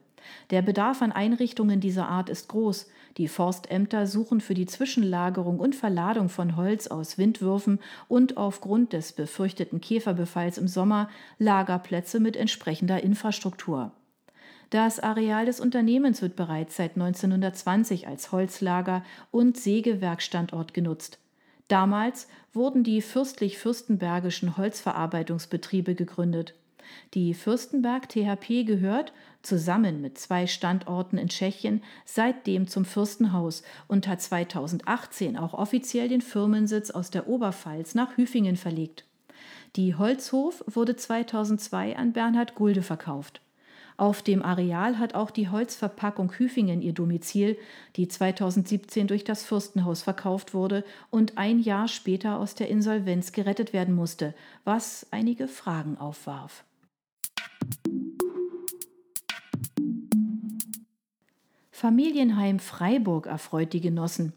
Der 0.50 0.62
Bedarf 0.62 1.02
an 1.02 1.12
Einrichtungen 1.12 1.80
dieser 1.80 2.08
Art 2.08 2.28
ist 2.28 2.48
groß. 2.48 2.88
Die 3.16 3.28
Forstämter 3.28 4.06
suchen 4.06 4.40
für 4.40 4.54
die 4.54 4.66
Zwischenlagerung 4.66 5.60
und 5.60 5.76
Verladung 5.76 6.28
von 6.28 6.56
Holz 6.56 6.88
aus 6.88 7.16
Windwürfen 7.16 7.78
und 8.08 8.36
aufgrund 8.36 8.92
des 8.92 9.12
befürchteten 9.12 9.80
Käferbefalls 9.80 10.58
im 10.58 10.66
Sommer 10.66 11.08
Lagerplätze 11.38 12.18
mit 12.18 12.36
entsprechender 12.36 13.02
Infrastruktur. 13.02 13.92
Das 14.70 14.98
Areal 14.98 15.46
des 15.46 15.60
Unternehmens 15.60 16.22
wird 16.22 16.34
bereits 16.34 16.76
seit 16.76 16.96
1920 16.96 18.08
als 18.08 18.32
Holzlager 18.32 19.04
und 19.30 19.56
Sägewerkstandort 19.56 20.74
genutzt. 20.74 21.20
Damals 21.68 22.26
wurden 22.52 22.82
die 22.82 23.00
fürstlich-fürstenbergischen 23.00 24.56
Holzverarbeitungsbetriebe 24.56 25.94
gegründet. 25.94 26.54
Die 27.14 27.34
Fürstenberg 27.34 28.08
THP 28.08 28.64
gehört, 28.66 29.12
zusammen 29.46 30.00
mit 30.00 30.18
zwei 30.18 30.46
Standorten 30.46 31.18
in 31.18 31.28
Tschechien, 31.28 31.82
seitdem 32.04 32.66
zum 32.66 32.84
Fürstenhaus 32.84 33.62
und 33.88 34.08
hat 34.08 34.20
2018 34.20 35.36
auch 35.36 35.54
offiziell 35.54 36.08
den 36.08 36.22
Firmensitz 36.22 36.90
aus 36.90 37.10
der 37.10 37.28
Oberpfalz 37.28 37.94
nach 37.94 38.16
Hüfingen 38.16 38.56
verlegt. 38.56 39.04
Die 39.76 39.94
Holzhof 39.94 40.62
wurde 40.66 40.96
2002 40.96 41.96
an 41.96 42.12
Bernhard 42.12 42.54
Gulde 42.54 42.82
verkauft. 42.82 43.40
Auf 43.96 44.22
dem 44.22 44.42
Areal 44.42 44.98
hat 44.98 45.14
auch 45.14 45.30
die 45.30 45.48
Holzverpackung 45.48 46.32
Hüfingen 46.32 46.82
ihr 46.82 46.92
Domizil, 46.92 47.56
die 47.94 48.08
2017 48.08 49.06
durch 49.06 49.22
das 49.22 49.44
Fürstenhaus 49.44 50.02
verkauft 50.02 50.52
wurde 50.52 50.84
und 51.10 51.38
ein 51.38 51.60
Jahr 51.60 51.86
später 51.86 52.38
aus 52.38 52.56
der 52.56 52.68
Insolvenz 52.68 53.30
gerettet 53.30 53.72
werden 53.72 53.94
musste, 53.94 54.34
was 54.64 55.06
einige 55.12 55.46
Fragen 55.46 55.96
aufwarf. 55.96 56.64
Familienheim 61.74 62.60
Freiburg 62.60 63.26
erfreut 63.26 63.72
die 63.72 63.80
Genossen. 63.80 64.32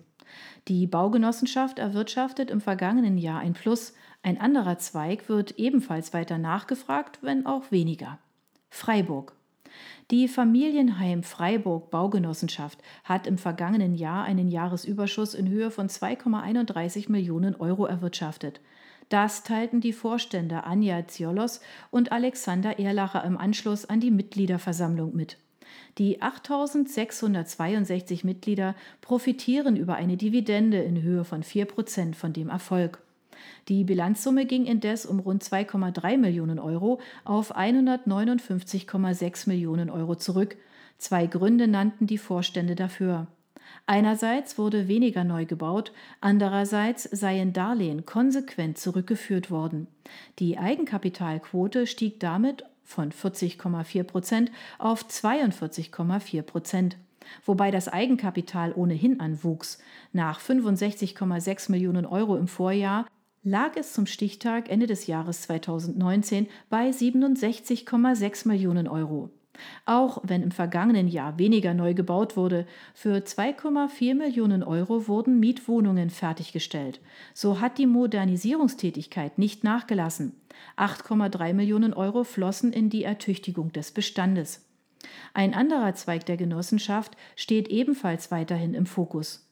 Die 0.67 0.87
Baugenossenschaft 0.87 1.77
erwirtschaftet 1.77 2.49
im 2.49 2.61
vergangenen 2.61 3.19
Jahr 3.19 3.41
ein 3.41 3.53
Plus. 3.53 3.93
Ein 4.23 4.41
anderer 4.41 4.79
Zweig 4.79 5.29
wird 5.29 5.51
ebenfalls 5.59 6.13
weiter 6.13 6.39
nachgefragt, 6.39 7.19
wenn 7.21 7.45
auch 7.45 7.69
weniger. 7.69 8.17
Freiburg. 8.71 9.33
Die 10.09 10.27
Familienheim 10.27 11.21
Freiburg 11.21 11.91
Baugenossenschaft 11.91 12.79
hat 13.03 13.27
im 13.27 13.37
vergangenen 13.37 13.93
Jahr 13.93 14.23
einen 14.23 14.47
Jahresüberschuss 14.47 15.35
in 15.35 15.47
Höhe 15.47 15.69
von 15.69 15.89
2,31 15.89 17.11
Millionen 17.11 17.55
Euro 17.55 17.85
erwirtschaftet. 17.85 18.61
Das 19.09 19.43
teilten 19.43 19.79
die 19.79 19.93
Vorstände 19.93 20.63
Anja 20.63 21.07
Ziolos 21.07 21.61
und 21.91 22.11
Alexander 22.11 22.79
Erlacher 22.79 23.23
im 23.23 23.37
Anschluss 23.37 23.85
an 23.85 23.99
die 23.99 24.11
Mitgliederversammlung 24.11 25.15
mit. 25.15 25.37
Die 25.97 26.21
8.662 26.21 28.25
Mitglieder 28.25 28.75
profitieren 29.01 29.75
über 29.75 29.95
eine 29.95 30.17
Dividende 30.17 30.81
in 30.81 31.01
Höhe 31.01 31.23
von 31.23 31.43
4 31.43 31.65
Prozent 31.65 32.15
von 32.15 32.33
dem 32.33 32.49
Erfolg. 32.49 32.99
Die 33.67 33.83
Bilanzsumme 33.83 34.45
ging 34.45 34.65
indes 34.65 35.05
um 35.05 35.19
rund 35.19 35.43
2,3 35.43 36.17
Millionen 36.17 36.59
Euro 36.59 36.99
auf 37.23 37.55
159,6 37.55 39.49
Millionen 39.49 39.89
Euro 39.89 40.15
zurück. 40.15 40.57
Zwei 40.97 41.27
Gründe 41.27 41.67
nannten 41.67 42.07
die 42.07 42.17
Vorstände 42.17 42.75
dafür. 42.75 43.27
Einerseits 43.85 44.57
wurde 44.57 44.87
weniger 44.87 45.23
neu 45.23 45.45
gebaut, 45.45 45.91
andererseits 46.21 47.03
seien 47.03 47.53
Darlehen 47.53 48.05
konsequent 48.05 48.77
zurückgeführt 48.77 49.51
worden. 49.51 49.87
Die 50.39 50.57
Eigenkapitalquote 50.57 51.87
stieg 51.87 52.19
damit 52.19 52.63
von 52.87 53.11
40,4 53.11 54.03
Prozent 54.03 54.51
auf 54.79 55.05
42,4 55.05 56.41
Prozent 56.41 56.97
wobei 57.45 57.71
das 57.71 57.89
Eigenkapital 57.89 58.71
ohnehin 58.73 59.19
anwuchs. 59.19 59.79
Nach 60.13 60.39
65,6 60.39 61.71
Millionen 61.71 62.05
Euro 62.05 62.37
im 62.37 62.47
Vorjahr 62.47 63.05
lag 63.43 63.75
es 63.75 63.93
zum 63.93 64.05
Stichtag 64.05 64.69
Ende 64.69 64.87
des 64.87 65.07
Jahres 65.07 65.41
2019 65.43 66.47
bei 66.69 66.89
67,6 66.89 68.47
Millionen 68.47 68.87
Euro. 68.87 69.29
Auch 69.85 70.19
wenn 70.23 70.43
im 70.43 70.51
vergangenen 70.51 71.07
Jahr 71.07 71.39
weniger 71.39 71.73
neu 71.73 71.93
gebaut 71.93 72.37
wurde, 72.37 72.67
für 72.93 73.17
2,4 73.17 74.13
Millionen 74.13 74.63
Euro 74.63 75.07
wurden 75.07 75.39
Mietwohnungen 75.39 76.11
fertiggestellt. 76.11 76.99
So 77.33 77.59
hat 77.59 77.77
die 77.77 77.87
Modernisierungstätigkeit 77.87 79.39
nicht 79.39 79.63
nachgelassen. 79.63 80.33
8,3 80.77 81.53
Millionen 81.53 81.93
Euro 81.93 82.23
flossen 82.23 82.73
in 82.73 82.89
die 82.89 83.03
Ertüchtigung 83.03 83.71
des 83.71 83.91
Bestandes. 83.91 84.65
Ein 85.33 85.53
anderer 85.53 85.93
Zweig 85.95 86.25
der 86.25 86.37
Genossenschaft 86.37 87.17
steht 87.35 87.67
ebenfalls 87.67 88.31
weiterhin 88.31 88.73
im 88.73 88.85
Fokus. 88.85 89.43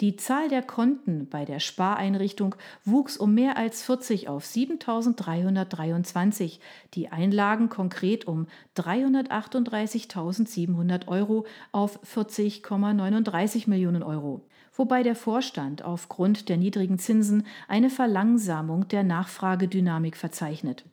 Die 0.00 0.16
Zahl 0.16 0.48
der 0.48 0.62
Konten 0.62 1.28
bei 1.28 1.44
der 1.44 1.60
Spareinrichtung 1.60 2.56
wuchs 2.84 3.16
um 3.16 3.34
mehr 3.34 3.56
als 3.56 3.84
40 3.84 4.28
auf 4.28 4.44
7.323, 4.44 6.58
die 6.94 7.10
Einlagen 7.10 7.68
konkret 7.68 8.26
um 8.26 8.48
338.700 8.76 11.06
Euro 11.06 11.46
auf 11.70 12.02
40,39 12.02 13.68
Millionen 13.68 14.02
Euro, 14.02 14.44
wobei 14.74 15.02
der 15.02 15.14
Vorstand 15.14 15.84
aufgrund 15.84 16.48
der 16.48 16.56
niedrigen 16.56 16.98
Zinsen 16.98 17.46
eine 17.68 17.90
Verlangsamung 17.90 18.88
der 18.88 19.02
Nachfragedynamik 19.02 20.16
verzeichnet. 20.16 20.84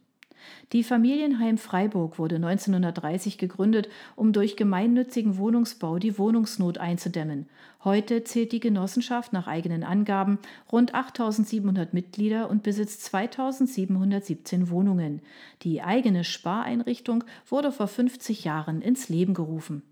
Die 0.71 0.83
Familienheim 0.83 1.57
Freiburg 1.57 2.19
wurde 2.19 2.35
1930 2.35 3.37
gegründet, 3.37 3.89
um 4.15 4.33
durch 4.33 4.55
gemeinnützigen 4.55 5.37
Wohnungsbau 5.37 5.99
die 5.99 6.17
Wohnungsnot 6.17 6.77
einzudämmen. 6.77 7.47
Heute 7.83 8.23
zählt 8.23 8.51
die 8.51 8.59
Genossenschaft 8.59 9.33
nach 9.33 9.47
eigenen 9.47 9.83
Angaben 9.83 10.39
rund 10.71 10.93
8700 10.93 11.93
Mitglieder 11.93 12.49
und 12.49 12.63
besitzt 12.63 13.03
2717 13.05 14.69
Wohnungen. 14.69 15.21
Die 15.63 15.81
eigene 15.81 16.23
Spareinrichtung 16.23 17.23
wurde 17.47 17.71
vor 17.71 17.87
50 17.87 18.43
Jahren 18.43 18.81
ins 18.81 19.09
Leben 19.09 19.33
gerufen. 19.33 19.83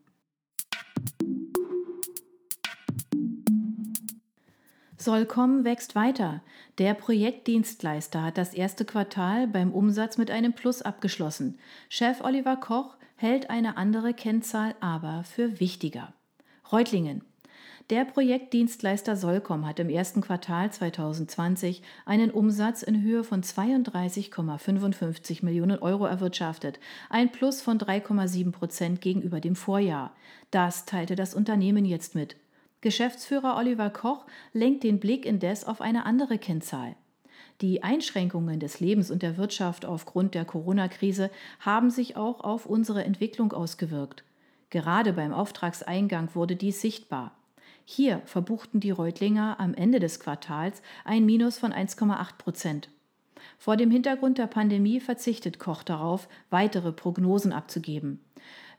Sollcom 5.08 5.64
wächst 5.64 5.96
weiter. 5.96 6.42
Der 6.80 6.94
Projektdienstleister 6.94 8.24
hat 8.24 8.38
das 8.38 8.54
erste 8.54 8.84
Quartal 8.84 9.48
beim 9.48 9.72
Umsatz 9.72 10.18
mit 10.18 10.30
einem 10.30 10.52
Plus 10.52 10.82
abgeschlossen. 10.82 11.58
Chef 11.88 12.20
Oliver 12.20 12.58
Koch 12.58 12.98
hält 13.16 13.50
eine 13.50 13.78
andere 13.78 14.14
Kennzahl 14.14 14.76
aber 14.82 15.24
für 15.24 15.62
wichtiger. 15.62 16.12
Reutlingen. 16.74 17.24
Der 17.90 18.04
Projektdienstleister 18.04 19.16
Solcom 19.16 19.66
hat 19.66 19.80
im 19.80 19.88
ersten 19.88 20.20
Quartal 20.20 20.74
2020 20.74 21.84
einen 22.06 22.30
Umsatz 22.30 22.84
in 22.84 23.02
Höhe 23.02 23.24
von 23.24 23.44
32,55 23.44 25.46
Millionen 25.46 25.80
Euro 25.80 26.06
erwirtschaftet, 26.06 26.82
ein 27.10 27.32
Plus 27.32 27.62
von 27.62 27.80
3,7 27.80 28.52
Prozent 28.52 29.00
gegenüber 29.00 29.40
dem 29.40 29.56
Vorjahr. 29.56 30.14
Das 30.52 30.84
teilte 30.84 31.16
das 31.16 31.34
Unternehmen 31.34 31.86
jetzt 31.86 32.14
mit. 32.14 32.36
Geschäftsführer 32.82 33.58
Oliver 33.58 33.90
Koch 33.90 34.26
lenkt 34.54 34.84
den 34.84 35.00
Blick 35.00 35.26
indes 35.26 35.66
auf 35.66 35.82
eine 35.82 36.06
andere 36.06 36.38
Kennzahl. 36.38 36.96
Die 37.62 37.82
Einschränkungen 37.82 38.60
des 38.60 38.80
Lebens 38.80 39.10
und 39.10 39.24
der 39.24 39.38
Wirtschaft 39.38 39.86
aufgrund 39.86 40.36
der 40.36 40.46
Corona-Krise 40.46 41.32
haben 41.60 41.90
sich 41.90 42.16
auch 42.16 42.42
auf 42.42 42.68
unsere 42.68 43.04
Entwicklung 43.04 43.52
ausgewirkt. 43.52 44.24
Gerade 44.70 45.14
beim 45.14 45.34
Auftragseingang 45.34 46.36
wurde 46.36 46.56
dies 46.56 46.82
sichtbar. 46.82 47.32
Hier 47.84 48.22
verbuchten 48.26 48.80
die 48.80 48.92
Reutlinger 48.92 49.60
am 49.60 49.74
Ende 49.74 50.00
des 50.00 50.20
Quartals 50.20 50.82
ein 51.04 51.26
Minus 51.26 51.58
von 51.58 51.72
1,8 51.72 52.38
Prozent. 52.38 52.90
Vor 53.58 53.78
dem 53.78 53.90
Hintergrund 53.90 54.38
der 54.38 54.48
Pandemie 54.48 55.00
verzichtet 55.00 55.58
Koch 55.58 55.84
darauf, 55.84 56.28
weitere 56.50 56.92
Prognosen 56.92 57.54
abzugeben. 57.54 58.20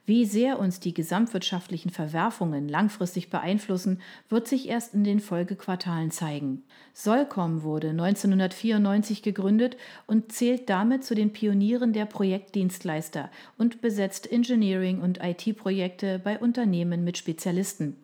Wie 0.09 0.25
sehr 0.25 0.59
uns 0.59 0.81
die 0.81 0.95
gesamtwirtschaftlichen 0.95 1.91
Verwerfungen 1.91 2.67
langfristig 2.67 3.29
beeinflussen, 3.29 4.01
wird 4.31 4.49
sich 4.49 4.67
erst 4.67 4.95
in 4.95 5.05
den 5.05 5.21
Folgequartalen 5.21 6.11
zeigen. 6.11 6.63
Solcom 6.95 7.63
wurde 7.63 7.91
1994 7.91 9.23
gegründet 9.23 9.77
und 10.07 10.33
zählt 10.33 10.71
damit 10.71 11.05
zu 11.05 11.15
den 11.15 11.35
Pionieren 11.35 11.93
der 11.93 12.07
Projektdienstleister 12.07 13.29
und 13.59 13.83
besetzt 13.83 14.33
Engineering- 14.33 15.03
und 15.03 15.21
IT-Projekte 15.23 16.19
bei 16.19 16.39
Unternehmen 16.39 17.05
mit 17.05 17.19
Spezialisten. 17.19 17.95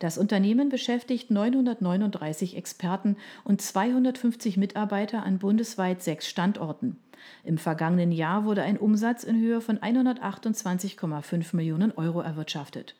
Das 0.00 0.18
Unternehmen 0.18 0.68
beschäftigt 0.68 1.30
939 1.30 2.56
Experten 2.56 3.16
und 3.44 3.62
250 3.62 4.56
Mitarbeiter 4.56 5.22
an 5.22 5.38
bundesweit 5.38 6.02
sechs 6.02 6.28
Standorten. 6.28 6.96
Im 7.44 7.58
vergangenen 7.58 8.12
Jahr 8.12 8.44
wurde 8.44 8.62
ein 8.62 8.78
Umsatz 8.78 9.24
in 9.24 9.40
Höhe 9.40 9.60
von 9.60 9.78
128,5 9.78 11.56
Millionen 11.56 11.92
Euro 11.92 12.20
erwirtschaftet. 12.20 12.94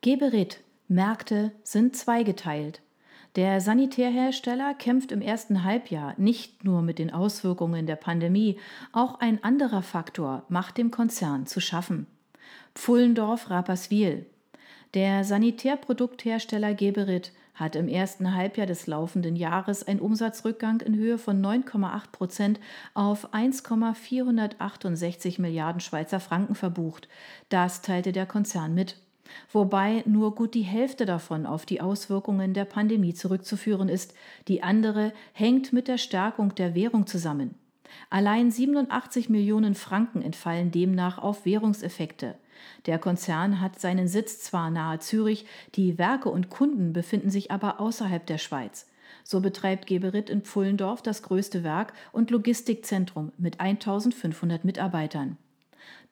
Geberit. 0.00 0.60
Märkte 0.90 1.52
sind 1.64 1.96
zweigeteilt. 1.96 2.80
Der 3.36 3.60
Sanitärhersteller 3.60 4.72
kämpft 4.74 5.12
im 5.12 5.20
ersten 5.20 5.64
Halbjahr 5.64 6.14
nicht 6.16 6.64
nur 6.64 6.82
mit 6.82 6.98
den 6.98 7.12
Auswirkungen 7.12 7.86
der 7.86 7.96
Pandemie, 7.96 8.58
auch 8.92 9.20
ein 9.20 9.44
anderer 9.44 9.82
Faktor 9.82 10.44
macht 10.48 10.78
dem 10.78 10.90
Konzern 10.90 11.46
zu 11.46 11.60
schaffen. 11.60 12.06
Pfullendorf-Rapperswil. 12.74 14.26
Der 14.94 15.24
Sanitärprodukthersteller 15.24 16.72
Geberit 16.74 17.32
hat 17.58 17.76
im 17.76 17.88
ersten 17.88 18.34
Halbjahr 18.34 18.66
des 18.66 18.86
laufenden 18.86 19.36
Jahres 19.36 19.86
einen 19.86 20.00
Umsatzrückgang 20.00 20.80
in 20.80 20.94
Höhe 20.94 21.18
von 21.18 21.44
9,8 21.44 22.10
Prozent 22.12 22.60
auf 22.94 23.34
1,468 23.34 25.38
Milliarden 25.38 25.80
Schweizer 25.80 26.20
Franken 26.20 26.54
verbucht. 26.54 27.08
Das 27.48 27.82
teilte 27.82 28.12
der 28.12 28.26
Konzern 28.26 28.74
mit. 28.74 28.96
Wobei 29.52 30.02
nur 30.06 30.34
gut 30.34 30.54
die 30.54 30.62
Hälfte 30.62 31.04
davon 31.04 31.46
auf 31.46 31.66
die 31.66 31.80
Auswirkungen 31.80 32.54
der 32.54 32.64
Pandemie 32.64 33.14
zurückzuführen 33.14 33.88
ist. 33.88 34.14
Die 34.46 34.62
andere 34.62 35.12
hängt 35.32 35.72
mit 35.72 35.88
der 35.88 35.98
Stärkung 35.98 36.54
der 36.54 36.74
Währung 36.74 37.06
zusammen. 37.06 37.54
Allein 38.10 38.50
87 38.50 39.28
Millionen 39.28 39.74
Franken 39.74 40.22
entfallen 40.22 40.70
demnach 40.70 41.18
auf 41.18 41.44
Währungseffekte. 41.44 42.36
Der 42.86 42.98
Konzern 42.98 43.60
hat 43.60 43.80
seinen 43.80 44.08
Sitz 44.08 44.40
zwar 44.40 44.70
nahe 44.70 44.98
Zürich, 44.98 45.46
die 45.74 45.98
Werke 45.98 46.28
und 46.28 46.50
Kunden 46.50 46.92
befinden 46.92 47.30
sich 47.30 47.50
aber 47.50 47.80
außerhalb 47.80 48.26
der 48.26 48.38
Schweiz. 48.38 48.86
So 49.24 49.40
betreibt 49.40 49.86
Geberit 49.86 50.30
in 50.30 50.42
Pfullendorf 50.42 51.02
das 51.02 51.22
größte 51.22 51.64
Werk 51.64 51.92
und 52.12 52.30
Logistikzentrum 52.30 53.32
mit 53.38 53.60
1500 53.60 54.64
Mitarbeitern. 54.64 55.36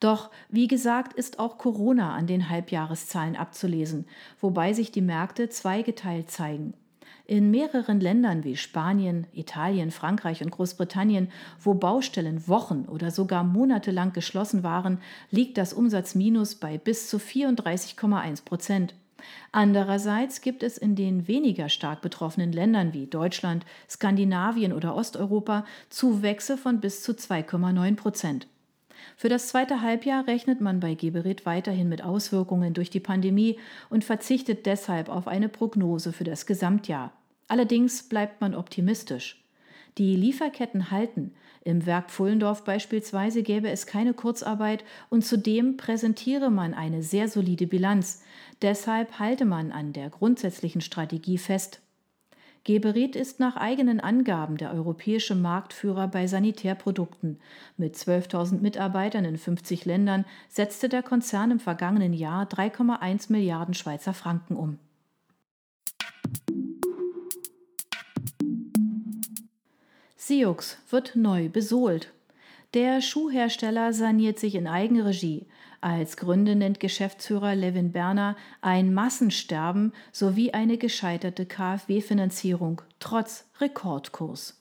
Doch, 0.00 0.30
wie 0.50 0.68
gesagt, 0.68 1.14
ist 1.14 1.38
auch 1.38 1.56
Corona 1.56 2.14
an 2.14 2.26
den 2.26 2.50
Halbjahreszahlen 2.50 3.36
abzulesen, 3.36 4.06
wobei 4.40 4.72
sich 4.72 4.92
die 4.92 5.00
Märkte 5.00 5.48
zweigeteilt 5.48 6.30
zeigen. 6.30 6.74
In 7.28 7.50
mehreren 7.50 7.98
Ländern 7.98 8.44
wie 8.44 8.56
Spanien, 8.56 9.26
Italien, 9.32 9.90
Frankreich 9.90 10.44
und 10.44 10.50
Großbritannien, 10.52 11.32
wo 11.58 11.74
Baustellen 11.74 12.46
Wochen 12.46 12.84
oder 12.88 13.10
sogar 13.10 13.42
monatelang 13.42 14.12
geschlossen 14.12 14.62
waren, 14.62 15.00
liegt 15.32 15.58
das 15.58 15.72
Umsatzminus 15.72 16.54
bei 16.54 16.78
bis 16.78 17.10
zu 17.10 17.16
34,1 17.16 18.44
Prozent. 18.44 18.94
Andererseits 19.50 20.40
gibt 20.40 20.62
es 20.62 20.78
in 20.78 20.94
den 20.94 21.26
weniger 21.26 21.68
stark 21.68 22.00
betroffenen 22.00 22.52
Ländern 22.52 22.92
wie 22.92 23.06
Deutschland, 23.06 23.66
Skandinavien 23.90 24.72
oder 24.72 24.94
Osteuropa 24.94 25.64
Zuwächse 25.90 26.56
von 26.56 26.78
bis 26.78 27.02
zu 27.02 27.10
2,9 27.10 27.96
Prozent. 27.96 28.46
Für 29.16 29.28
das 29.28 29.48
zweite 29.48 29.82
Halbjahr 29.82 30.28
rechnet 30.28 30.60
man 30.60 30.78
bei 30.78 30.94
Geberit 30.94 31.44
weiterhin 31.44 31.88
mit 31.88 32.02
Auswirkungen 32.02 32.74
durch 32.74 32.90
die 32.90 33.00
Pandemie 33.00 33.58
und 33.88 34.04
verzichtet 34.04 34.66
deshalb 34.66 35.08
auf 35.08 35.26
eine 35.26 35.48
Prognose 35.48 36.12
für 36.12 36.24
das 36.24 36.46
Gesamtjahr. 36.46 37.12
Allerdings 37.48 38.08
bleibt 38.08 38.40
man 38.40 38.54
optimistisch. 38.54 39.42
Die 39.98 40.14
Lieferketten 40.14 40.90
halten. 40.90 41.32
Im 41.64 41.86
Werk 41.86 42.10
Pfullendorf 42.10 42.64
beispielsweise 42.64 43.42
gäbe 43.42 43.70
es 43.70 43.86
keine 43.86 44.12
Kurzarbeit 44.12 44.84
und 45.08 45.24
zudem 45.24 45.76
präsentiere 45.76 46.50
man 46.50 46.74
eine 46.74 47.02
sehr 47.02 47.28
solide 47.28 47.66
Bilanz. 47.66 48.22
Deshalb 48.62 49.18
halte 49.18 49.46
man 49.46 49.72
an 49.72 49.92
der 49.92 50.10
grundsätzlichen 50.10 50.80
Strategie 50.80 51.38
fest. 51.38 51.80
Geberit 52.64 53.14
ist 53.14 53.38
nach 53.38 53.56
eigenen 53.56 54.00
Angaben 54.00 54.56
der 54.56 54.74
europäische 54.74 55.36
Marktführer 55.36 56.08
bei 56.08 56.26
Sanitärprodukten. 56.26 57.38
Mit 57.76 57.94
12.000 57.94 58.60
Mitarbeitern 58.60 59.24
in 59.24 59.38
50 59.38 59.84
Ländern 59.84 60.24
setzte 60.48 60.88
der 60.88 61.04
Konzern 61.04 61.52
im 61.52 61.60
vergangenen 61.60 62.12
Jahr 62.12 62.44
3,1 62.44 63.30
Milliarden 63.30 63.72
Schweizer 63.72 64.14
Franken 64.14 64.56
um. 64.56 64.78
Siux 70.26 70.78
wird 70.90 71.14
neu 71.14 71.48
besohlt. 71.48 72.12
Der 72.74 73.00
Schuhhersteller 73.00 73.92
saniert 73.92 74.40
sich 74.40 74.56
in 74.56 74.66
Eigenregie. 74.66 75.46
Als 75.80 76.16
Gründe 76.16 76.56
nennt 76.56 76.80
Geschäftsführer 76.80 77.54
Levin 77.54 77.92
Berner 77.92 78.34
ein 78.60 78.92
Massensterben 78.92 79.92
sowie 80.10 80.50
eine 80.50 80.78
gescheiterte 80.78 81.46
KfW-Finanzierung 81.46 82.82
trotz 82.98 83.46
Rekordkurs. 83.60 84.60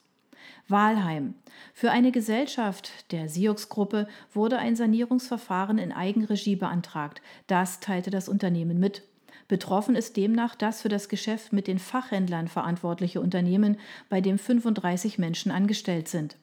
Wahlheim. 0.68 1.34
Für 1.74 1.90
eine 1.90 2.12
Gesellschaft 2.12 3.10
der 3.10 3.28
Sioux-Gruppe 3.28 4.06
wurde 4.32 4.58
ein 4.58 4.76
Sanierungsverfahren 4.76 5.78
in 5.78 5.90
Eigenregie 5.90 6.54
beantragt. 6.54 7.22
Das 7.48 7.80
teilte 7.80 8.10
das 8.10 8.28
Unternehmen 8.28 8.78
mit. 8.78 9.02
Betroffen 9.48 9.94
ist 9.94 10.16
demnach 10.16 10.54
das 10.54 10.82
für 10.82 10.88
das 10.88 11.08
Geschäft 11.08 11.52
mit 11.52 11.66
den 11.66 11.78
Fachhändlern 11.78 12.48
verantwortliche 12.48 13.20
Unternehmen, 13.20 13.78
bei 14.08 14.20
dem 14.20 14.38
35 14.38 15.18
Menschen 15.18 15.52
angestellt 15.52 16.08
sind. 16.08 16.36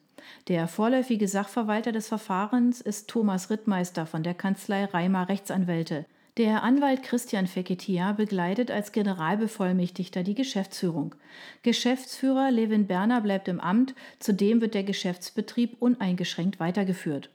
Der 0.48 0.68
vorläufige 0.68 1.28
Sachverwalter 1.28 1.92
des 1.92 2.08
Verfahrens 2.08 2.80
ist 2.80 3.08
Thomas 3.08 3.50
Rittmeister 3.50 4.06
von 4.06 4.22
der 4.22 4.34
Kanzlei 4.34 4.86
Reimer 4.86 5.28
Rechtsanwälte. 5.28 6.06
Der 6.36 6.64
Anwalt 6.64 7.04
Christian 7.04 7.46
Feketia 7.46 8.12
begleitet 8.12 8.70
als 8.70 8.90
Generalbevollmächtigter 8.90 10.24
die 10.24 10.34
Geschäftsführung. 10.34 11.14
Geschäftsführer 11.62 12.50
Levin 12.50 12.88
Berner 12.88 13.20
bleibt 13.20 13.46
im 13.46 13.60
Amt, 13.60 13.94
zudem 14.18 14.60
wird 14.60 14.74
der 14.74 14.82
Geschäftsbetrieb 14.82 15.76
uneingeschränkt 15.80 16.58
weitergeführt. 16.58 17.30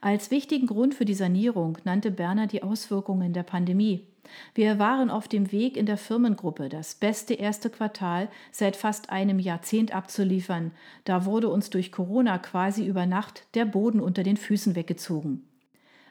Als 0.00 0.30
wichtigen 0.30 0.66
Grund 0.66 0.94
für 0.94 1.04
die 1.04 1.14
Sanierung 1.14 1.76
nannte 1.84 2.10
Berner 2.10 2.46
die 2.46 2.62
Auswirkungen 2.62 3.34
der 3.34 3.42
Pandemie. 3.42 4.06
Wir 4.54 4.78
waren 4.78 5.10
auf 5.10 5.28
dem 5.28 5.52
Weg 5.52 5.76
in 5.76 5.86
der 5.86 5.96
Firmengruppe, 5.96 6.68
das 6.68 6.94
beste 6.94 7.34
erste 7.34 7.70
Quartal 7.70 8.28
seit 8.52 8.76
fast 8.76 9.10
einem 9.10 9.38
Jahrzehnt 9.38 9.94
abzuliefern. 9.94 10.72
Da 11.04 11.24
wurde 11.24 11.48
uns 11.48 11.70
durch 11.70 11.92
Corona 11.92 12.38
quasi 12.38 12.86
über 12.86 13.06
Nacht 13.06 13.44
der 13.54 13.64
Boden 13.64 14.00
unter 14.00 14.22
den 14.22 14.36
Füßen 14.36 14.74
weggezogen. 14.76 15.44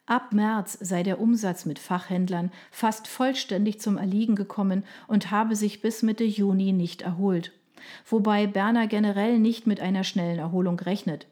Ab 0.05 0.33
März 0.33 0.77
sei 0.81 1.03
der 1.03 1.21
Umsatz 1.21 1.65
mit 1.65 1.77
Fachhändlern 1.77 2.51
fast 2.71 3.07
vollständig 3.07 3.79
zum 3.79 3.97
Erliegen 3.97 4.35
gekommen 4.35 4.83
und 5.07 5.29
habe 5.29 5.55
sich 5.55 5.81
bis 5.81 6.01
Mitte 6.01 6.23
Juni 6.23 6.71
nicht 6.71 7.03
erholt. 7.03 7.51
Wobei 8.07 8.47
Berner 8.47 8.87
generell 8.87 9.37
nicht 9.37 9.67
mit 9.67 9.79
einer 9.79 10.03
schnellen 10.03 10.39
Erholung 10.39 10.79
rechnet. 10.79 11.27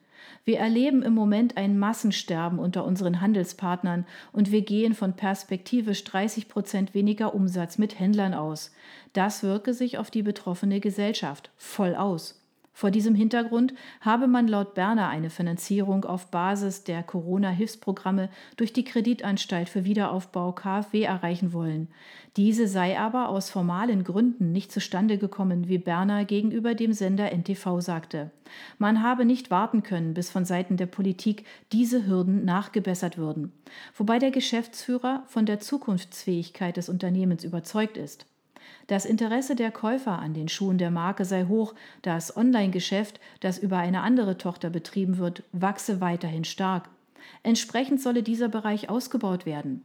Wir 0.47 0.59
erleben 0.59 1.03
im 1.03 1.13
Moment 1.13 1.57
ein 1.57 1.77
Massensterben 1.77 2.57
unter 2.57 2.85
unseren 2.85 3.19
Handelspartnern 3.19 4.05
und 4.31 4.49
wir 4.49 4.61
gehen 4.61 4.93
von 4.93 5.11
perspektivisch 5.11 6.05
30 6.05 6.47
Prozent 6.47 6.93
weniger 6.93 7.35
Umsatz 7.35 7.77
mit 7.77 7.99
Händlern 7.99 8.33
aus. 8.33 8.71
Das 9.11 9.43
wirke 9.43 9.73
sich 9.73 9.97
auf 9.97 10.09
die 10.09 10.23
betroffene 10.23 10.79
Gesellschaft 10.79 11.51
voll 11.57 11.95
aus. 11.95 12.36
Vor 12.77 12.91
diesem 12.91 13.15
Hintergrund 13.15 13.73
habe 14.01 14.27
man 14.27 14.47
laut 14.47 14.75
Berner 14.75 15.07
eine 15.07 15.31
Finanzierung 15.31 16.05
auf 16.05 16.29
Basis 16.29 16.83
der 16.83 17.01
Corona-Hilfsprogramme 17.01 18.29
durch 18.55 18.71
die 18.71 18.83
Kreditanstalt 18.83 19.67
für 19.67 19.83
Wiederaufbau 19.83 20.51
KfW 20.51 21.01
erreichen 21.01 21.53
wollen. 21.53 21.87
Diese 22.35 22.67
sei 22.67 22.99
aber 22.99 23.29
aus 23.29 23.49
formalen 23.49 24.03
Gründen 24.03 24.51
nicht 24.51 24.71
zustande 24.71 25.17
gekommen, 25.17 25.67
wie 25.67 25.79
Berner 25.79 26.23
gegenüber 26.23 26.75
dem 26.75 26.93
Sender 26.93 27.31
NTV 27.31 27.81
sagte. 27.81 28.29
Man 28.77 29.01
habe 29.01 29.25
nicht 29.25 29.49
warten 29.49 29.81
können, 29.81 30.13
bis 30.13 30.29
von 30.29 30.45
Seiten 30.45 30.77
der 30.77 30.85
Politik 30.85 31.45
diese 31.71 32.05
Hürden 32.05 32.45
nachgebessert 32.45 33.17
würden. 33.17 33.53
Wobei 33.95 34.19
der 34.19 34.29
Geschäftsführer 34.29 35.23
von 35.25 35.47
der 35.47 35.59
Zukunftsfähigkeit 35.59 36.77
des 36.77 36.89
Unternehmens 36.89 37.43
überzeugt 37.43 37.97
ist. 37.97 38.27
Das 38.87 39.05
Interesse 39.05 39.55
der 39.55 39.71
Käufer 39.71 40.19
an 40.19 40.33
den 40.33 40.47
Schuhen 40.47 40.77
der 40.77 40.91
Marke 40.91 41.25
sei 41.25 41.45
hoch, 41.45 41.73
das 42.01 42.35
Online-Geschäft, 42.35 43.19
das 43.41 43.57
über 43.57 43.77
eine 43.77 44.01
andere 44.01 44.37
Tochter 44.37 44.69
betrieben 44.69 45.17
wird, 45.17 45.43
wachse 45.51 45.99
weiterhin 46.01 46.45
stark. 46.45 46.89
Entsprechend 47.43 48.01
solle 48.01 48.23
dieser 48.23 48.47
Bereich 48.47 48.89
ausgebaut 48.89 49.45
werden. 49.45 49.83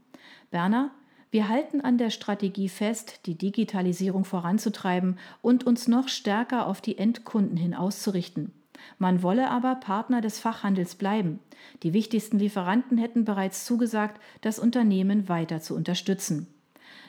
Berner, 0.50 0.90
wir 1.32 1.48
halten 1.48 1.80
an 1.80 1.96
der 1.96 2.10
Strategie 2.10 2.68
fest, 2.68 3.20
die 3.26 3.36
Digitalisierung 3.36 4.24
voranzutreiben 4.24 5.18
und 5.40 5.64
uns 5.64 5.88
noch 5.88 6.08
stärker 6.08 6.66
auf 6.66 6.80
die 6.80 6.98
Endkunden 6.98 7.56
hin 7.56 7.74
auszurichten. 7.74 8.52
Man 8.98 9.22
wolle 9.22 9.50
aber 9.50 9.76
Partner 9.76 10.20
des 10.20 10.38
Fachhandels 10.38 10.94
bleiben. 10.94 11.40
Die 11.82 11.92
wichtigsten 11.92 12.38
Lieferanten 12.38 12.98
hätten 12.98 13.24
bereits 13.24 13.64
zugesagt, 13.64 14.20
das 14.42 14.58
Unternehmen 14.58 15.28
weiter 15.28 15.60
zu 15.60 15.74
unterstützen. 15.74 16.48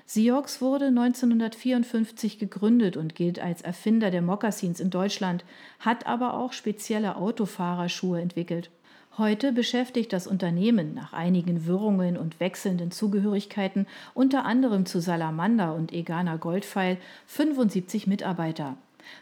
Siox 0.06 0.62
wurde 0.62 0.88
1954 0.88 2.38
gegründet 2.38 2.98
und 2.98 3.16
gilt 3.16 3.39
als 3.39 3.62
Erfinder 3.62 4.12
der 4.12 4.22
Mokassins 4.22 4.80
in 4.80 4.89
Deutschland, 4.89 5.46
hat 5.80 6.06
aber 6.06 6.34
auch 6.34 6.54
spezielle 6.54 7.16
Autofahrerschuhe 7.16 8.22
entwickelt. 8.22 8.70
Heute 9.18 9.52
beschäftigt 9.52 10.12
das 10.12 10.26
Unternehmen 10.26 10.96
nach 10.96 11.13
einigen 11.13 11.68
Wirrungen 11.68 12.18
und 12.18 12.39
wechselnden 12.39 12.89
Zugehörigkeiten 12.89 13.86
unter 14.16 14.44
anderem 14.44 14.88
zu 14.88 15.00
Salamander 15.00 15.76
und 15.76 15.94
Egana 15.94 16.38
Goldpfeil 16.38 16.98
75 17.28 18.08
Mitarbeiter. 18.08 18.76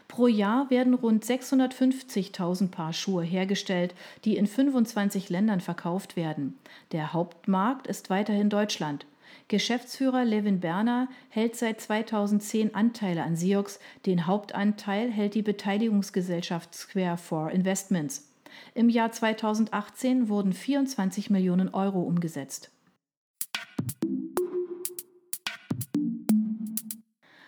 Pro 0.08 0.28
Jahr 0.28 0.70
werden 0.70 0.94
rund 0.94 1.24
650.000 1.24 2.70
Paar 2.70 2.92
Schuhe 2.92 3.22
hergestellt, 3.22 3.94
die 4.24 4.36
in 4.36 4.46
25 4.46 5.28
Ländern 5.28 5.60
verkauft 5.60 6.16
werden. 6.16 6.56
Der 6.92 7.12
Hauptmarkt 7.12 7.86
ist 7.86 8.08
weiterhin 8.08 8.48
Deutschland. 8.48 9.04
Geschäftsführer 9.48 10.24
Levin 10.24 10.60
Berner 10.60 11.08
hält 11.28 11.56
seit 11.56 11.80
2010 11.80 12.74
Anteile 12.74 13.22
an 13.22 13.36
Siox, 13.36 13.78
den 14.06 14.26
Hauptanteil 14.26 15.10
hält 15.10 15.34
die 15.34 15.42
Beteiligungsgesellschaft 15.42 16.74
Square 16.74 17.18
for 17.18 17.50
Investments. 17.50 18.30
Im 18.74 18.88
Jahr 18.88 19.12
2018 19.12 20.28
wurden 20.28 20.52
24 20.52 21.30
Millionen 21.30 21.68
Euro 21.74 22.00
umgesetzt. 22.02 22.70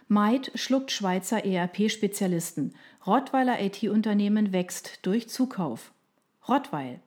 Maid 0.09 0.53
schluckt 0.55 0.93
Schweizer 0.93 1.45
ERP-Spezialisten. 1.45 2.75
Rottweiler 3.07 3.61
IT-Unternehmen 3.61 4.53
wächst 4.53 4.99
durch 5.03 5.29
Zukauf. 5.29 5.94
Rottweil. 6.47 7.01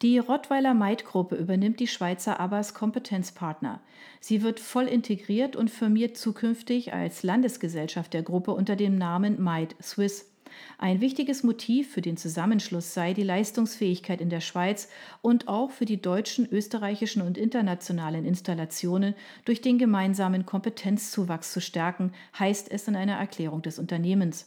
Die 0.00 0.18
Rottweiler 0.18 0.72
Maid-Gruppe 0.72 1.36
übernimmt 1.36 1.78
die 1.78 1.86
Schweizer 1.86 2.40
Abbas 2.40 2.72
Kompetenzpartner. 2.72 3.80
Sie 4.20 4.42
wird 4.42 4.60
voll 4.60 4.86
integriert 4.86 5.56
und 5.56 5.70
firmiert 5.70 6.16
zukünftig 6.16 6.94
als 6.94 7.22
Landesgesellschaft 7.22 8.14
der 8.14 8.22
Gruppe 8.22 8.52
unter 8.52 8.76
dem 8.76 8.96
Namen 8.96 9.42
Maid 9.42 9.76
Swiss. 9.82 10.32
Ein 10.78 11.02
wichtiges 11.02 11.42
Motiv 11.42 11.92
für 11.92 12.00
den 12.00 12.16
Zusammenschluss 12.16 12.94
sei 12.94 13.12
die 13.12 13.22
Leistungsfähigkeit 13.22 14.22
in 14.22 14.30
der 14.30 14.40
Schweiz 14.40 14.88
und 15.20 15.48
auch 15.48 15.70
für 15.70 15.84
die 15.84 16.00
deutschen, 16.00 16.48
österreichischen 16.50 17.20
und 17.20 17.36
internationalen 17.36 18.24
Installationen 18.24 19.14
durch 19.44 19.60
den 19.60 19.76
gemeinsamen 19.76 20.46
Kompetenzzuwachs 20.46 21.52
zu 21.52 21.60
stärken, 21.60 22.12
heißt 22.38 22.70
es 22.70 22.88
in 22.88 22.96
einer 22.96 23.16
Erklärung 23.18 23.60
des 23.60 23.78
Unternehmens. 23.78 24.46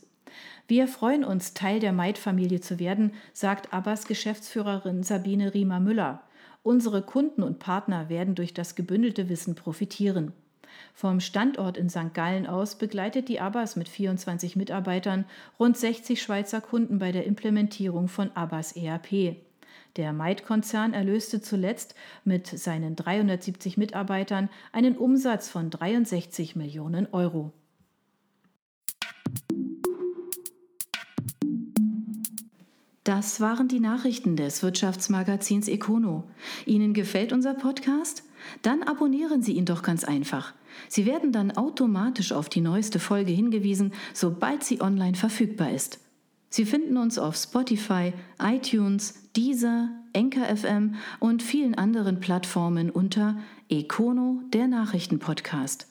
Wir 0.68 0.88
freuen 0.88 1.24
uns, 1.24 1.54
Teil 1.54 1.80
der 1.80 1.94
Maid-Familie 1.94 2.62
zu 2.62 2.80
werden, 2.80 3.14
sagt 3.34 3.74
Abbas 3.74 4.06
Geschäftsführerin 4.06 5.04
Sabine 5.04 5.54
Riemer-Müller. 5.54 6.24
Unsere 6.64 7.02
Kunden 7.02 7.44
und 7.44 7.60
Partner 7.60 8.10
werden 8.10 8.36
durch 8.36 8.54
das 8.54 8.76
gebündelte 8.76 9.30
Wissen 9.30 9.56
profitieren. 9.56 10.34
Vom 10.94 11.20
Standort 11.20 11.78
in 11.78 11.90
St. 11.90 12.14
Gallen 12.14 12.48
aus 12.48 12.76
begleitet 12.76 13.28
die 13.28 13.40
Abbas 13.40 13.76
mit 13.76 13.90
24 13.90 14.56
Mitarbeitern 14.56 15.26
rund 15.60 15.78
60 15.78 16.22
Schweizer 16.22 16.62
Kunden 16.62 17.00
bei 17.00 17.12
der 17.12 17.26
Implementierung 17.26 18.08
von 18.08 18.32
Abbas 18.36 18.74
ERP. 18.74 19.38
Der 19.98 20.14
Maid-Konzern 20.14 20.94
erlöste 20.94 21.42
zuletzt 21.42 21.96
mit 22.24 22.48
seinen 22.48 22.96
370 22.96 23.78
Mitarbeitern 23.78 24.50
einen 24.72 24.98
Umsatz 24.98 25.50
von 25.50 25.70
63 25.70 26.56
Millionen 26.56 27.08
Euro. 27.12 27.52
Das 33.12 33.42
waren 33.42 33.68
die 33.68 33.82
Nachrichten 33.82 34.38
des 34.38 34.64
Wirtschaftsmagazins 34.64 35.68
Econo. 35.68 36.24
Ihnen 36.66 36.94
gefällt 36.94 37.34
unser 37.34 37.54
Podcast? 37.54 38.24
Dann 38.62 38.84
abonnieren 38.84 39.44
Sie 39.44 39.52
ihn 39.52 39.66
doch 39.66 39.84
ganz 39.84 40.06
einfach. 40.06 40.54
Sie 40.88 41.06
werden 41.06 41.34
dann 41.34 41.52
automatisch 41.52 42.32
auf 42.32 42.48
die 42.48 42.62
neueste 42.62 43.00
Folge 43.00 43.34
hingewiesen, 43.34 43.92
sobald 44.14 44.64
sie 44.64 44.80
online 44.80 45.18
verfügbar 45.18 45.72
ist. 45.72 46.00
Sie 46.50 46.64
finden 46.64 46.96
uns 46.96 47.20
auf 47.20 47.36
Spotify, 47.36 48.14
iTunes, 48.42 49.16
Deezer, 49.36 49.90
Enker 50.14 50.46
FM 50.56 50.96
und 51.20 51.44
vielen 51.44 51.76
anderen 51.76 52.22
Plattformen 52.22 52.90
unter 52.90 53.38
Econo, 53.68 54.42
der 54.54 54.70
Nachrichtenpodcast. 54.70 55.91